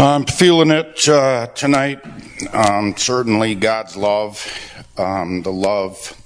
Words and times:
I'm 0.00 0.24
feeling 0.24 0.70
it 0.70 1.06
uh, 1.10 1.48
tonight. 1.48 2.00
Um, 2.54 2.96
certainly, 2.96 3.54
God's 3.54 3.98
love, 3.98 4.42
um, 4.96 5.42
the 5.42 5.52
love 5.52 6.16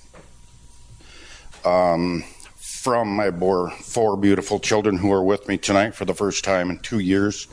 um, 1.65 2.23
from 2.55 3.09
my 3.17 3.33
four 3.33 4.17
beautiful 4.17 4.61
children 4.61 4.97
who 4.97 5.11
are 5.11 5.25
with 5.25 5.49
me 5.49 5.59
tonight 5.59 5.97
for 5.97 6.05
the 6.05 6.15
first 6.15 6.45
time 6.45 6.71
in 6.71 6.79
two 6.79 7.01
years 7.01 7.49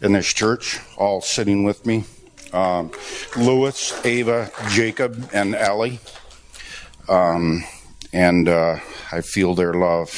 in 0.00 0.12
this 0.12 0.32
church, 0.32 0.78
all 0.96 1.20
sitting 1.20 1.64
with 1.64 1.84
me. 1.84 2.04
Um, 2.52 2.92
Lewis, 3.36 3.92
Ava, 4.06 4.52
Jacob, 4.68 5.30
and 5.32 5.56
Ellie. 5.56 5.98
Um, 7.08 7.64
and 8.12 8.48
uh, 8.48 8.78
I 9.10 9.20
feel 9.20 9.56
their 9.56 9.74
love, 9.74 10.10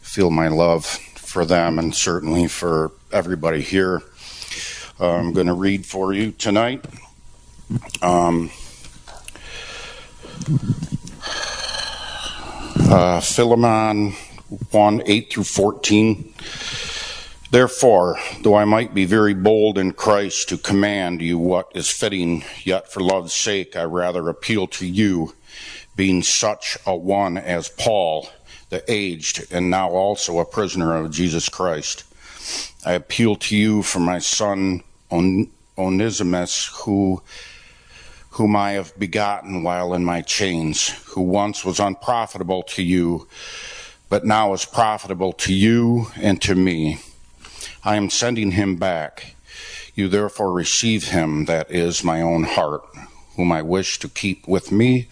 feel 0.00 0.30
my 0.30 0.46
love 0.46 0.86
for 0.86 1.44
them, 1.44 1.76
and 1.80 1.92
certainly 1.92 2.46
for 2.46 2.92
everybody 3.10 3.62
here. 3.62 4.00
I'm 5.00 5.32
going 5.32 5.46
to 5.46 5.54
read 5.54 5.86
for 5.86 6.12
you 6.12 6.32
tonight. 6.32 6.84
Um, 8.02 8.50
uh, 12.90 13.20
Philemon 13.20 14.14
1 14.72 15.02
8 15.06 15.32
through 15.32 15.44
14. 15.44 16.34
Therefore, 17.52 18.18
though 18.42 18.56
I 18.56 18.64
might 18.64 18.92
be 18.92 19.04
very 19.04 19.34
bold 19.34 19.78
in 19.78 19.92
Christ 19.92 20.48
to 20.48 20.58
command 20.58 21.22
you 21.22 21.38
what 21.38 21.70
is 21.76 21.88
fitting, 21.88 22.44
yet 22.64 22.92
for 22.92 23.00
love's 23.00 23.34
sake 23.34 23.76
I 23.76 23.84
rather 23.84 24.28
appeal 24.28 24.66
to 24.66 24.86
you, 24.86 25.32
being 25.94 26.24
such 26.24 26.76
a 26.84 26.96
one 26.96 27.38
as 27.38 27.68
Paul, 27.68 28.30
the 28.70 28.82
aged, 28.90 29.46
and 29.52 29.70
now 29.70 29.90
also 29.90 30.40
a 30.40 30.44
prisoner 30.44 30.96
of 30.96 31.12
Jesus 31.12 31.48
Christ. 31.48 32.02
I 32.84 32.94
appeal 32.94 33.36
to 33.36 33.56
you 33.56 33.84
for 33.84 34.00
my 34.00 34.18
son 34.18 34.82
On- 35.10 35.50
Onesimus, 35.76 36.66
who 36.82 37.22
whom 38.30 38.54
I 38.54 38.72
have 38.72 38.96
begotten 38.98 39.62
while 39.62 39.94
in 39.94 40.04
my 40.04 40.20
chains, 40.20 40.90
who 41.06 41.22
once 41.22 41.64
was 41.64 41.80
unprofitable 41.80 42.62
to 42.64 42.82
you, 42.82 43.26
but 44.08 44.24
now 44.24 44.52
is 44.52 44.64
profitable 44.64 45.32
to 45.32 45.52
you 45.52 46.06
and 46.16 46.40
to 46.42 46.54
me. 46.54 46.98
I 47.84 47.96
am 47.96 48.10
sending 48.10 48.52
him 48.52 48.76
back. 48.76 49.34
You 49.94 50.08
therefore 50.08 50.52
receive 50.52 51.08
him, 51.08 51.46
that 51.46 51.70
is 51.70 52.04
my 52.04 52.20
own 52.20 52.44
heart, 52.44 52.82
whom 53.34 53.50
I 53.50 53.62
wish 53.62 53.98
to 54.00 54.08
keep 54.08 54.46
with 54.46 54.70
me, 54.70 55.08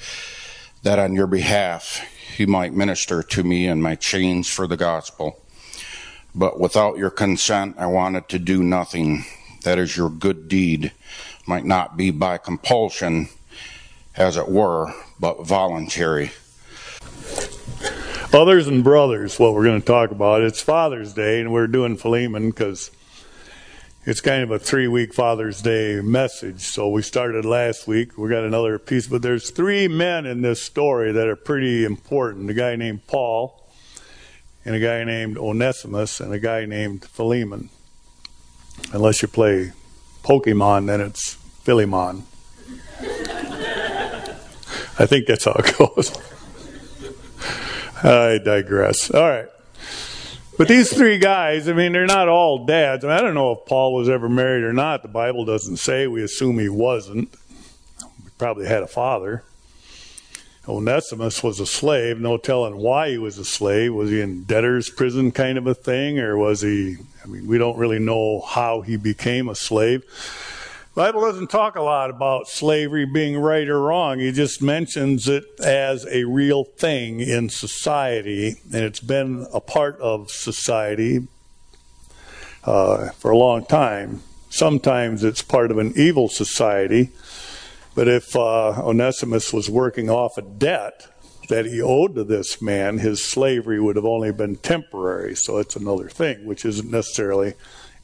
that 0.85 1.01
on 1.01 1.15
your 1.15 1.27
behalf 1.27 2.07
he 2.37 2.47
might 2.47 2.75
minister 2.75 3.23
to 3.23 3.43
me 3.43 3.67
in 3.67 3.83
my 3.83 3.97
chains 3.97 4.49
for 4.49 4.69
the 4.69 4.77
gospel. 4.77 5.41
But 6.35 6.61
without 6.61 6.99
your 6.99 7.11
consent, 7.11 7.77
I 7.79 7.87
wanted 7.87 8.29
to 8.29 8.39
do 8.39 8.63
nothing. 8.63 9.25
That 9.67 9.81
is 9.81 9.97
your 9.97 10.11
good 10.11 10.47
deed 10.47 10.93
might 11.45 11.65
not 11.65 11.97
be 11.97 12.13
by 12.13 12.39
compulsion, 12.39 13.31
as 14.15 14.37
it 14.37 14.49
were, 14.49 14.95
but 15.19 15.45
voluntary. 15.45 16.31
Others 18.33 18.69
and 18.69 18.85
brothers, 18.85 19.41
what 19.41 19.55
we're 19.55 19.65
going 19.65 19.81
to 19.81 19.87
talk 19.87 20.13
about. 20.13 20.43
It's 20.43 20.61
Father's 20.63 21.15
Day, 21.15 21.41
and 21.41 21.53
we're 21.53 21.67
doing 21.67 21.97
Philemon 21.97 22.51
because 22.51 22.93
it's 24.05 24.21
kind 24.21 24.45
of 24.45 24.53
a 24.53 24.61
three 24.61 24.87
week 24.87 25.13
Father's 25.13 25.61
Day 25.63 26.01
message. 26.01 26.61
So 26.61 26.89
we 26.89 27.03
started 27.03 27.45
last 27.45 27.89
week. 27.89 28.17
We 28.17 28.29
got 28.29 28.45
another 28.45 28.79
piece, 28.79 29.09
but 29.09 29.23
there's 29.23 29.51
three 29.51 29.89
men 29.89 30.27
in 30.27 30.43
this 30.43 30.63
story 30.63 31.11
that 31.11 31.27
are 31.27 31.35
pretty 31.35 31.85
important 31.85 32.49
a 32.49 32.55
guy 32.55 32.77
named 32.77 33.09
Paul, 33.09 33.69
and 34.65 34.77
a 34.77 34.79
guy 34.79 35.03
named 35.03 35.37
Onesimus, 35.37 36.21
and 36.21 36.33
a 36.33 36.39
guy 36.39 36.67
named 36.67 37.05
Philemon. 37.05 37.71
Unless 38.93 39.23
you 39.23 39.29
play 39.29 39.73
Pokemon, 40.23 40.87
then 40.87 41.01
it's 41.01 41.35
Philemon. 41.35 42.25
I 44.99 45.05
think 45.07 45.27
that's 45.27 45.45
how 45.45 45.53
it 45.53 45.77
goes. 45.79 46.17
I 48.03 48.39
digress. 48.39 49.11
All 49.11 49.29
right. 49.29 49.49
But 50.57 50.69
these 50.69 50.91
three 50.93 51.19
guys, 51.19 51.69
I 51.69 51.75
mean, 51.75 51.93
they're 51.93 52.07
not 52.07 52.29
all 52.29 52.65
dads. 52.65 53.05
I, 53.05 53.09
mean, 53.09 53.17
I 53.17 53.21
don't 53.21 53.35
know 53.35 53.53
if 53.53 53.67
Paul 53.67 53.95
was 53.95 54.09
ever 54.09 54.29
married 54.29 54.65
or 54.65 54.73
not. 54.73 55.03
The 55.03 55.09
Bible 55.09 55.45
doesn't 55.45 55.77
say. 55.77 56.07
We 56.07 56.23
assume 56.23 56.59
he 56.59 56.71
wasn't. 56.71 57.31
He 58.01 58.31
probably 58.39 58.67
had 58.67 58.83
a 58.83 58.87
father. 58.87 59.45
Onesimus 60.69 61.43
was 61.43 61.61
a 61.61 61.67
slave. 61.67 62.19
No 62.19 62.37
telling 62.37 62.77
why 62.77 63.11
he 63.11 63.19
was 63.19 63.39
a 63.39 63.45
slave. 63.45 63.95
Was 63.95 64.11
he 64.11 64.21
in 64.21 64.45
debtor's 64.45 64.91
prison 64.91 65.31
kind 65.31 65.59
of 65.59 65.67
a 65.67 65.75
thing? 65.75 66.19
Or 66.19 66.37
was 66.37 66.63
he, 66.63 66.97
I 67.25 67.29
mean, 67.29 67.47
we 67.47 67.59
don't 67.59 67.79
really 67.79 67.99
know 67.99 68.41
how 68.41 68.81
he 68.81 68.97
became 68.97 69.49
a 69.49 69.55
slave. 69.55 70.03
The 70.95 71.03
Bible 71.03 71.21
doesn't 71.21 71.51
talk 71.51 71.77
a 71.77 71.83
lot 71.83 72.09
about 72.09 72.49
slavery 72.49 73.05
being 73.05 73.37
right 73.37 73.69
or 73.69 73.81
wrong. 73.81 74.19
He 74.19 74.33
just 74.33 74.63
mentions 74.63 75.29
it 75.29 75.45
as 75.61 76.07
a 76.07 76.25
real 76.25 76.65
thing 76.65 77.21
in 77.21 77.51
society, 77.51 78.57
and 78.73 78.83
it's 78.83 79.01
been 79.01 79.47
a 79.53 79.61
part 79.61 80.01
of 80.01 80.31
society 80.31 81.29
uh, 82.65 83.11
for 83.11 83.31
a 83.31 83.37
long 83.37 83.67
time. 83.67 84.23
Sometimes 84.49 85.23
it's 85.23 85.43
part 85.43 85.71
of 85.71 85.77
an 85.77 85.93
evil 85.97 86.31
society, 86.31 87.11
but 87.97 88.09
if 88.09 88.37
uh, 88.37 88.75
Onesimus 88.83 89.55
was 89.55 89.71
working 89.71 90.11
off 90.11 90.37
a 90.37 90.43
debt 90.43 91.09
that 91.49 91.65
he 91.65 91.81
owed 91.81 92.15
to 92.15 92.25
this 92.25 92.61
man, 92.61 92.99
his 92.99 93.25
slavery 93.25 93.81
would 93.81 93.97
have 93.97 94.05
only 94.05 94.31
been 94.33 94.57
temporary. 94.57 95.35
So 95.35 95.57
it's 95.57 95.77
another 95.77 96.11
thing, 96.11 96.45
which 96.45 96.67
isn't 96.67 96.91
necessarily 96.91 97.55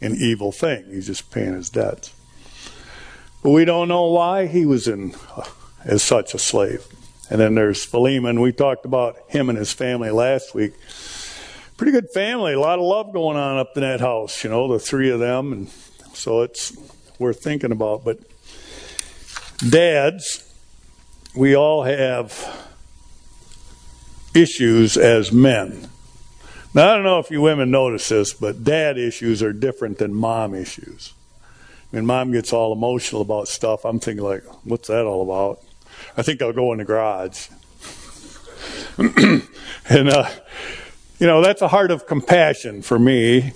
an 0.01 0.15
evil 0.17 0.51
thing. 0.51 0.87
He's 0.91 1.09
just 1.09 1.31
paying 1.31 1.53
his 1.53 1.69
debts. 1.69 2.15
But 3.43 3.51
we 3.51 3.67
don't 3.67 3.89
know 3.89 4.07
why 4.07 4.47
he 4.47 4.65
was 4.65 4.89
in 4.89 5.15
uh, 5.37 5.45
as 5.85 6.03
such 6.03 6.33
a 6.33 6.39
slave. 6.39 6.87
And 7.29 7.39
then 7.39 7.55
there's 7.55 7.85
Philemon. 7.85 8.41
We 8.41 8.53
talked 8.53 8.87
about 8.87 9.19
him 9.29 9.51
and 9.51 9.59
his 9.59 9.75
family 9.75 10.11
last 10.11 10.55
week. 10.55 10.73
Pretty 11.77 11.93
good 11.93 12.09
family, 12.15 12.55
a 12.55 12.61
lot 12.61 12.79
of 12.79 12.85
love 12.87 13.13
going 13.13 13.37
on 13.37 13.59
up 13.59 13.73
in 13.77 13.83
that 13.83 14.01
house, 14.01 14.43
you 14.43 14.49
know, 14.49 14.73
the 14.73 14.79
three 14.79 15.11
of 15.11 15.21
them. 15.21 15.53
And 15.53 15.69
so 16.15 16.41
it's 16.41 16.75
worth 17.19 17.43
thinking 17.43 17.73
about. 17.73 18.05
But 18.05 18.21
dads, 19.69 20.49
we 21.35 21.57
all 21.57 21.85
have 21.85 22.69
issues 24.35 24.97
as 24.97 25.33
men. 25.33 25.89
Now, 26.75 26.91
I 26.91 26.95
don't 26.95 27.05
know 27.05 27.19
if 27.19 27.31
you 27.31 27.41
women 27.41 27.71
notice 27.71 28.09
this, 28.09 28.33
but 28.33 28.65
dad 28.65 28.99
issues 28.99 29.43
are 29.43 29.53
different 29.53 29.99
than 29.99 30.15
mom 30.15 30.55
issues 30.55 31.13
when 31.93 32.07
mom 32.07 32.33
gets 32.33 32.55
all 32.55 32.73
emotional 32.73 33.21
about 33.21 33.49
stuff, 33.49 33.85
I'm 33.85 34.01
thinking 34.01 34.25
like, 34.25 34.45
what's 34.65 34.89
that 34.89 35.05
all 35.05 35.23
about? 35.23 35.61
I 36.17 36.23
think 36.23 36.41
I'll 36.41 36.55
go 36.55 36.73
in 36.73 36.79
the 36.79 36.85
garage. 36.87 37.49
and, 38.99 40.09
uh, 40.09 40.31
you 41.19 41.27
know, 41.27 41.43
that's 41.43 41.61
a 41.61 41.69
heart 41.69 41.91
of 41.91 42.07
compassion 42.07 42.81
for 42.81 42.99
me 42.99 43.53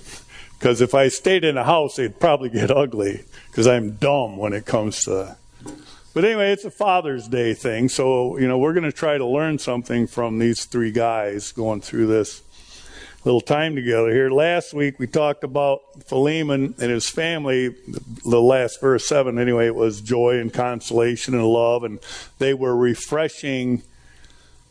because 0.53 0.81
if 0.81 0.93
I 0.93 1.07
stayed 1.07 1.43
in 1.43 1.57
a 1.57 1.63
house, 1.63 1.97
it'd 1.97 2.19
probably 2.19 2.49
get 2.49 2.69
ugly 2.69 3.23
because 3.49 3.65
I'm 3.65 3.95
dumb 3.95 4.37
when 4.37 4.53
it 4.53 4.67
comes 4.67 5.03
to. 5.05 5.35
But 6.17 6.25
anyway, 6.25 6.51
it's 6.51 6.65
a 6.65 6.71
Father's 6.71 7.27
Day 7.27 7.53
thing. 7.53 7.89
So, 7.89 8.39
you 8.39 8.47
know, 8.47 8.57
we're 8.57 8.73
going 8.73 8.85
to 8.85 8.91
try 8.91 9.19
to 9.19 9.25
learn 9.27 9.59
something 9.59 10.07
from 10.07 10.39
these 10.39 10.65
three 10.65 10.89
guys 10.89 11.51
going 11.51 11.81
through 11.81 12.07
this 12.07 12.41
little 13.23 13.39
time 13.39 13.75
together 13.75 14.09
here. 14.09 14.31
Last 14.31 14.73
week 14.73 14.97
we 14.97 15.05
talked 15.05 15.43
about 15.43 15.81
Philemon 16.07 16.73
and 16.79 16.89
his 16.89 17.07
family. 17.07 17.75
The 18.25 18.41
last 18.41 18.81
verse 18.81 19.07
seven, 19.07 19.37
anyway, 19.37 19.67
it 19.67 19.75
was 19.75 20.01
joy 20.01 20.39
and 20.39 20.51
consolation 20.51 21.35
and 21.35 21.45
love, 21.45 21.83
and 21.83 21.99
they 22.39 22.55
were 22.55 22.75
refreshing 22.75 23.83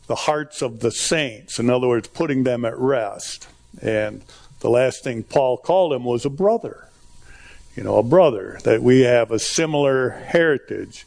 the 0.07 0.15
hearts 0.15 0.61
of 0.61 0.81
the 0.81 0.91
saints. 0.91 1.59
In 1.59 1.69
other 1.69 1.87
words, 1.87 2.09
putting 2.09 2.43
them 2.43 2.65
at 2.65 2.77
rest. 2.77 3.47
And 3.81 4.21
the 4.59 4.69
last 4.69 5.01
thing 5.01 5.23
Paul 5.23 5.55
called 5.55 5.93
him 5.93 6.03
was 6.03 6.25
a 6.25 6.29
brother. 6.29 6.89
You 7.77 7.83
know, 7.83 7.99
a 7.99 8.03
brother 8.03 8.59
that 8.65 8.83
we 8.83 9.01
have 9.01 9.31
a 9.31 9.39
similar 9.39 10.09
heritage. 10.09 11.05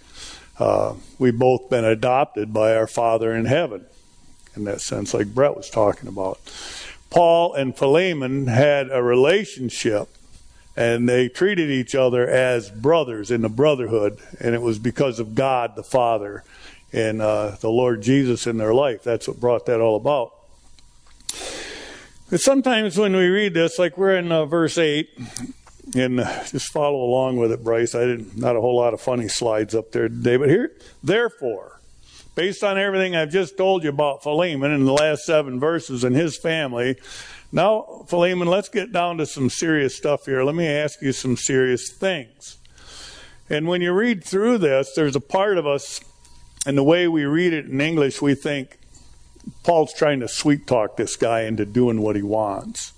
Uh, 0.60 0.94
we've 1.18 1.38
both 1.38 1.70
been 1.70 1.86
adopted 1.86 2.52
by 2.52 2.76
our 2.76 2.86
Father 2.86 3.34
in 3.34 3.46
heaven, 3.46 3.86
in 4.54 4.64
that 4.64 4.82
sense, 4.82 5.14
like 5.14 5.34
Brett 5.34 5.56
was 5.56 5.70
talking 5.70 6.06
about. 6.06 6.38
Paul 7.08 7.54
and 7.54 7.76
Philemon 7.76 8.46
had 8.46 8.90
a 8.90 9.02
relationship 9.02 10.08
and 10.76 11.08
they 11.08 11.28
treated 11.28 11.70
each 11.70 11.94
other 11.94 12.28
as 12.28 12.70
brothers 12.70 13.30
in 13.30 13.42
the 13.42 13.48
brotherhood, 13.48 14.18
and 14.38 14.54
it 14.54 14.62
was 14.62 14.78
because 14.78 15.18
of 15.18 15.34
God 15.34 15.74
the 15.76 15.82
Father 15.82 16.44
and 16.92 17.20
uh, 17.20 17.56
the 17.60 17.70
Lord 17.70 18.02
Jesus 18.02 18.46
in 18.46 18.56
their 18.56 18.72
life. 18.72 19.02
That's 19.02 19.26
what 19.26 19.40
brought 19.40 19.66
that 19.66 19.80
all 19.80 19.96
about. 19.96 20.32
But 22.30 22.40
sometimes 22.40 22.96
when 22.96 23.16
we 23.16 23.26
read 23.26 23.54
this, 23.54 23.78
like 23.78 23.98
we're 23.98 24.16
in 24.16 24.30
uh, 24.30 24.46
verse 24.46 24.78
8, 24.78 25.08
and 25.94 26.20
uh, 26.20 26.44
just 26.44 26.72
follow 26.72 27.02
along 27.02 27.36
with 27.36 27.52
it, 27.52 27.64
Bryce. 27.64 27.94
I 27.94 28.06
didn't, 28.06 28.36
not 28.36 28.56
a 28.56 28.60
whole 28.60 28.76
lot 28.76 28.94
of 28.94 29.00
funny 29.00 29.28
slides 29.28 29.74
up 29.74 29.92
there 29.92 30.08
today, 30.08 30.36
but 30.36 30.48
here, 30.48 30.72
therefore, 31.02 31.80
based 32.34 32.62
on 32.62 32.78
everything 32.78 33.16
I've 33.16 33.30
just 33.30 33.56
told 33.56 33.82
you 33.82 33.90
about 33.90 34.22
Philemon 34.22 34.70
in 34.72 34.84
the 34.84 34.92
last 34.92 35.24
seven 35.24 35.58
verses 35.58 36.04
and 36.04 36.14
his 36.14 36.36
family, 36.36 36.96
Now, 37.52 38.04
Philemon, 38.06 38.46
let's 38.46 38.68
get 38.68 38.92
down 38.92 39.18
to 39.18 39.26
some 39.26 39.50
serious 39.50 39.96
stuff 39.96 40.26
here. 40.26 40.44
Let 40.44 40.54
me 40.54 40.68
ask 40.68 41.02
you 41.02 41.12
some 41.12 41.36
serious 41.36 41.90
things. 41.90 42.58
And 43.48 43.66
when 43.66 43.82
you 43.82 43.92
read 43.92 44.22
through 44.22 44.58
this, 44.58 44.92
there's 44.94 45.16
a 45.16 45.20
part 45.20 45.58
of 45.58 45.66
us, 45.66 46.00
and 46.64 46.78
the 46.78 46.84
way 46.84 47.08
we 47.08 47.24
read 47.24 47.52
it 47.52 47.66
in 47.66 47.80
English, 47.80 48.22
we 48.22 48.36
think 48.36 48.78
Paul's 49.64 49.92
trying 49.92 50.20
to 50.20 50.28
sweet 50.28 50.68
talk 50.68 50.96
this 50.96 51.16
guy 51.16 51.42
into 51.42 51.66
doing 51.66 52.00
what 52.00 52.14
he 52.14 52.22
wants. 52.22 52.92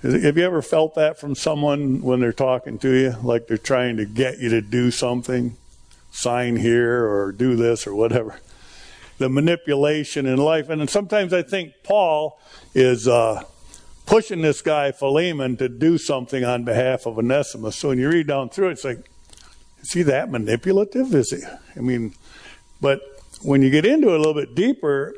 Have 0.00 0.38
you 0.38 0.44
ever 0.44 0.62
felt 0.62 0.94
that 0.94 1.18
from 1.18 1.34
someone 1.34 2.02
when 2.02 2.20
they're 2.20 2.32
talking 2.32 2.78
to 2.78 2.88
you? 2.88 3.16
Like 3.20 3.48
they're 3.48 3.58
trying 3.58 3.96
to 3.96 4.04
get 4.04 4.38
you 4.38 4.48
to 4.50 4.60
do 4.60 4.92
something? 4.92 5.56
Sign 6.12 6.54
here 6.54 7.04
or 7.04 7.32
do 7.32 7.56
this 7.56 7.84
or 7.84 7.96
whatever. 7.96 8.38
The 9.18 9.28
manipulation 9.28 10.24
in 10.24 10.36
life. 10.36 10.68
And 10.68 10.88
sometimes 10.88 11.32
I 11.32 11.42
think 11.42 11.72
Paul 11.82 12.40
is 12.74 13.08
uh, 13.08 13.42
pushing 14.06 14.40
this 14.40 14.62
guy, 14.62 14.92
Philemon, 14.92 15.56
to 15.56 15.68
do 15.68 15.98
something 15.98 16.44
on 16.44 16.62
behalf 16.62 17.04
of 17.04 17.18
Onesimus. 17.18 17.74
So 17.74 17.88
when 17.88 17.98
you 17.98 18.08
read 18.08 18.28
down 18.28 18.50
through 18.50 18.68
it, 18.68 18.72
it's 18.72 18.84
like, 18.84 19.10
is 19.80 19.92
he 19.92 20.04
that 20.04 20.30
manipulative? 20.30 21.12
Is 21.12 21.30
he? 21.32 21.42
I 21.76 21.80
mean, 21.80 22.14
but 22.80 23.00
when 23.42 23.62
you 23.62 23.70
get 23.70 23.84
into 23.84 24.10
it 24.10 24.14
a 24.14 24.18
little 24.18 24.34
bit 24.34 24.54
deeper, 24.54 25.16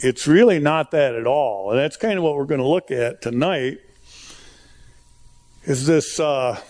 it's 0.00 0.26
really 0.26 0.58
not 0.58 0.90
that 0.90 1.14
at 1.14 1.28
all. 1.28 1.70
And 1.70 1.78
that's 1.78 1.96
kind 1.96 2.18
of 2.18 2.24
what 2.24 2.34
we're 2.34 2.44
going 2.44 2.60
to 2.60 2.66
look 2.66 2.90
at 2.90 3.22
tonight 3.22 3.78
is 5.66 5.84
this 5.84 6.20
uh, 6.20 6.60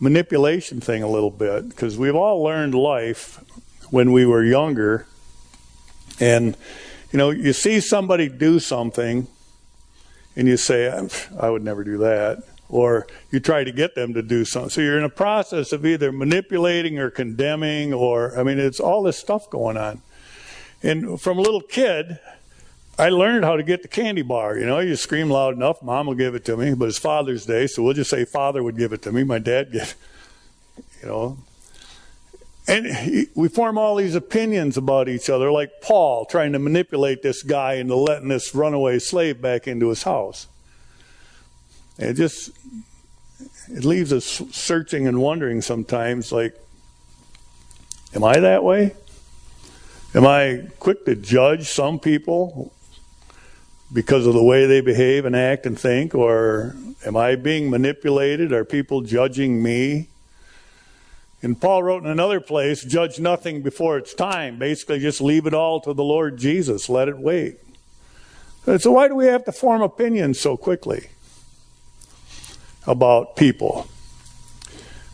manipulation 0.00 0.80
thing 0.80 1.02
a 1.02 1.08
little 1.08 1.30
bit 1.30 1.68
because 1.68 1.98
we've 1.98 2.14
all 2.14 2.42
learned 2.42 2.74
life 2.74 3.44
when 3.90 4.12
we 4.12 4.24
were 4.24 4.42
younger. 4.42 5.06
And 6.18 6.56
you 7.12 7.18
know 7.18 7.30
you 7.30 7.52
see 7.52 7.80
somebody 7.80 8.28
do 8.28 8.58
something 8.58 9.28
and 10.36 10.46
you 10.46 10.56
say 10.56 10.88
i 11.38 11.50
would 11.50 11.62
never 11.62 11.84
do 11.84 11.98
that. 11.98 12.42
Or 12.70 13.06
you 13.30 13.40
try 13.40 13.64
to 13.64 13.72
get 13.72 13.94
them 13.94 14.14
to 14.14 14.22
do 14.22 14.44
something 14.44 14.70
so 14.70 14.80
you're 14.80 14.98
in 14.98 15.04
a 15.04 15.10
process 15.10 15.72
of 15.72 15.86
either 15.86 16.12
manipulating 16.12 16.98
or 16.98 17.10
condemning 17.10 17.94
or 17.94 18.38
i 18.38 18.42
mean 18.42 18.58
it's 18.58 18.80
all 18.80 19.02
this 19.02 19.18
stuff 19.18 19.50
going 19.50 19.76
on. 19.76 20.00
And 20.82 21.20
from 21.20 21.38
a 21.38 21.42
little 21.42 21.60
kid 21.60 22.18
I 22.98 23.10
learned 23.10 23.44
how 23.44 23.56
to 23.56 23.62
get 23.62 23.82
the 23.82 23.88
candy 23.88 24.22
bar. 24.22 24.58
You 24.58 24.66
know, 24.66 24.80
you 24.80 24.96
scream 24.96 25.30
loud 25.30 25.54
enough, 25.54 25.82
mom 25.82 26.08
will 26.08 26.14
give 26.14 26.34
it 26.34 26.44
to 26.46 26.56
me. 26.56 26.74
But 26.74 26.88
it's 26.88 26.98
Father's 26.98 27.46
Day, 27.46 27.68
so 27.68 27.82
we'll 27.84 27.94
just 27.94 28.10
say 28.10 28.24
father 28.24 28.62
would 28.62 28.76
give 28.76 28.92
it 28.92 29.02
to 29.02 29.12
me. 29.12 29.22
My 29.22 29.38
dad 29.38 29.70
gave, 29.72 29.94
you 31.00 31.08
know. 31.08 31.38
And 32.66 33.28
we 33.34 33.48
form 33.48 33.78
all 33.78 33.96
these 33.96 34.14
opinions 34.14 34.76
about 34.76 35.08
each 35.08 35.30
other, 35.30 35.50
like 35.50 35.70
Paul 35.80 36.26
trying 36.26 36.52
to 36.52 36.58
manipulate 36.58 37.22
this 37.22 37.42
guy 37.42 37.74
into 37.74 37.94
letting 37.94 38.28
this 38.28 38.54
runaway 38.54 38.98
slave 38.98 39.40
back 39.40 39.66
into 39.66 39.88
his 39.88 40.02
house. 40.02 40.48
And 41.98 42.10
it 42.10 42.14
just 42.14 42.50
it 43.70 43.84
leaves 43.84 44.12
us 44.12 44.42
searching 44.50 45.06
and 45.06 45.22
wondering 45.22 45.62
sometimes, 45.62 46.30
like, 46.30 46.54
am 48.14 48.24
I 48.24 48.40
that 48.40 48.64
way? 48.64 48.94
Am 50.14 50.26
I 50.26 50.66
quick 50.78 51.06
to 51.06 51.14
judge 51.14 51.68
some 51.68 51.98
people 51.98 52.72
because 53.92 54.26
of 54.26 54.34
the 54.34 54.42
way 54.42 54.66
they 54.66 54.80
behave 54.80 55.24
and 55.24 55.34
act 55.34 55.66
and 55.66 55.78
think? 55.78 56.14
Or 56.14 56.76
am 57.06 57.16
I 57.16 57.36
being 57.36 57.70
manipulated? 57.70 58.52
Are 58.52 58.64
people 58.64 59.00
judging 59.00 59.62
me? 59.62 60.08
And 61.40 61.60
Paul 61.60 61.84
wrote 61.84 62.02
in 62.02 62.10
another 62.10 62.40
place, 62.40 62.84
judge 62.84 63.20
nothing 63.20 63.62
before 63.62 63.96
it's 63.96 64.12
time. 64.12 64.58
Basically, 64.58 64.98
just 64.98 65.20
leave 65.20 65.46
it 65.46 65.54
all 65.54 65.80
to 65.82 65.92
the 65.92 66.02
Lord 66.02 66.36
Jesus. 66.36 66.88
Let 66.88 67.08
it 67.08 67.18
wait. 67.18 67.58
So, 68.78 68.92
why 68.92 69.08
do 69.08 69.14
we 69.14 69.26
have 69.26 69.44
to 69.44 69.52
form 69.52 69.80
opinions 69.80 70.38
so 70.38 70.56
quickly 70.56 71.08
about 72.86 73.36
people? 73.36 73.88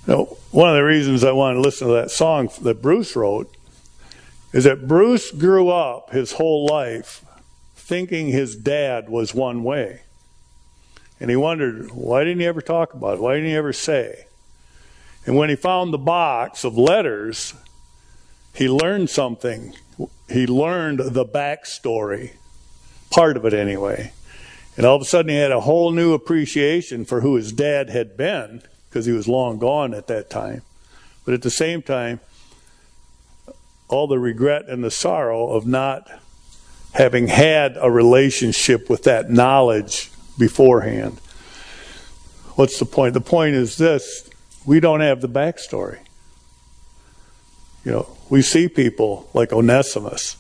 Know, 0.07 0.37
one 0.51 0.69
of 0.69 0.75
the 0.75 0.85
reasons 0.85 1.25
I 1.25 1.33
want 1.33 1.57
to 1.57 1.61
listen 1.61 1.89
to 1.89 1.95
that 1.95 2.11
song 2.11 2.51
that 2.63 2.83
Bruce 2.83 3.15
wrote 3.15 3.55
is 4.53 4.65
that 4.65 4.89
Bruce 4.89 5.31
grew 5.31 5.71
up 5.71 6.11
his 6.11 6.33
whole 6.33 6.67
life 6.67 7.25
thinking 7.85 8.29
his 8.29 8.57
dad 8.57 9.11
was 9.11 9.35
one 9.35 9.63
way. 9.63 10.01
And 11.21 11.29
he 11.29 11.37
wondered, 11.37 11.91
why 11.91 12.25
didn't 12.25 12.41
he 12.41 12.47
ever 12.47 12.63
talk 12.63 12.95
about 12.95 13.15
it? 13.15 13.21
Why 13.21 13.35
didn't 13.35 13.51
he 13.51 13.57
ever 13.57 13.75
say? 13.75 14.25
And 15.27 15.37
when 15.37 15.51
he 15.51 15.55
found 15.55 15.93
the 15.93 15.99
box 15.99 16.65
of 16.65 16.79
letters, 16.79 17.53
he 18.55 18.69
learned 18.69 19.11
something. 19.11 19.75
He 20.31 20.47
learned 20.47 21.01
the 21.01 21.27
backstory, 21.27 22.33
part 23.11 23.37
of 23.37 23.45
it 23.45 23.53
anyway. 23.53 24.13
And 24.79 24.87
all 24.87 24.97
of 24.97 25.03
a 25.03 25.05
sudden, 25.05 25.29
he 25.29 25.37
had 25.37 25.53
a 25.53 25.61
whole 25.61 25.93
new 25.93 26.15
appreciation 26.15 27.05
for 27.05 27.21
who 27.21 27.37
his 27.37 27.53
dad 27.53 27.91
had 27.91 28.17
been, 28.17 28.63
because 28.89 29.05
he 29.05 29.13
was 29.13 29.29
long 29.29 29.59
gone 29.59 29.93
at 29.93 30.07
that 30.07 30.31
time. 30.31 30.63
But 31.27 31.35
at 31.35 31.43
the 31.43 31.51
same 31.51 31.83
time, 31.83 32.21
all 33.89 34.07
the 34.07 34.19
regret 34.19 34.69
and 34.69 34.83
the 34.83 34.91
sorrow 34.91 35.51
of 35.51 35.67
not 35.67 36.11
having 36.95 37.27
had 37.27 37.77
a 37.81 37.91
relationship 37.91 38.89
with 38.89 39.03
that 39.03 39.31
knowledge 39.31 40.11
beforehand. 40.39 41.21
What's 42.55 42.79
the 42.79 42.87
point? 42.87 43.15
The 43.15 43.21
point 43.21 43.57
is 43.57 43.77
this 43.77 44.31
we 44.65 44.81
don't 44.81 45.01
have 45.01 45.21
the 45.21 45.29
backstory. 45.29 45.99
You 47.85 47.93
know, 47.93 48.17
we 48.31 48.41
see 48.41 48.69
people 48.69 49.29
like 49.35 49.53
Onesimus, 49.53 50.37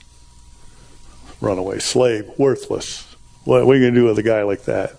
runaway 1.41 1.81
slave, 1.81 2.31
worthless. 2.39 3.15
What 3.45 3.63
are 3.63 3.67
we 3.67 3.81
going 3.81 3.93
to 3.93 4.01
do 4.01 4.07
with 4.07 4.19
a 4.19 4.23
guy 4.23 4.43
like 4.45 4.63
that? 4.63 4.97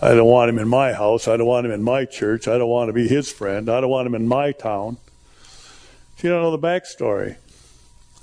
I 0.00 0.14
don't 0.14 0.28
want 0.28 0.50
him 0.50 0.58
in 0.58 0.68
my 0.68 0.92
house. 0.92 1.26
I 1.26 1.36
don't 1.36 1.46
want 1.46 1.66
him 1.66 1.72
in 1.72 1.82
my 1.82 2.04
church. 2.04 2.46
I 2.46 2.58
don't 2.58 2.68
want 2.68 2.88
to 2.88 2.92
be 2.92 3.08
his 3.08 3.32
friend. 3.32 3.68
I 3.68 3.80
don't 3.80 3.90
want 3.90 4.06
him 4.06 4.14
in 4.14 4.28
my 4.28 4.52
town. 4.52 4.98
If 6.16 6.22
you 6.22 6.30
don't 6.30 6.42
know 6.42 6.56
the 6.56 6.58
backstory, 6.58 7.36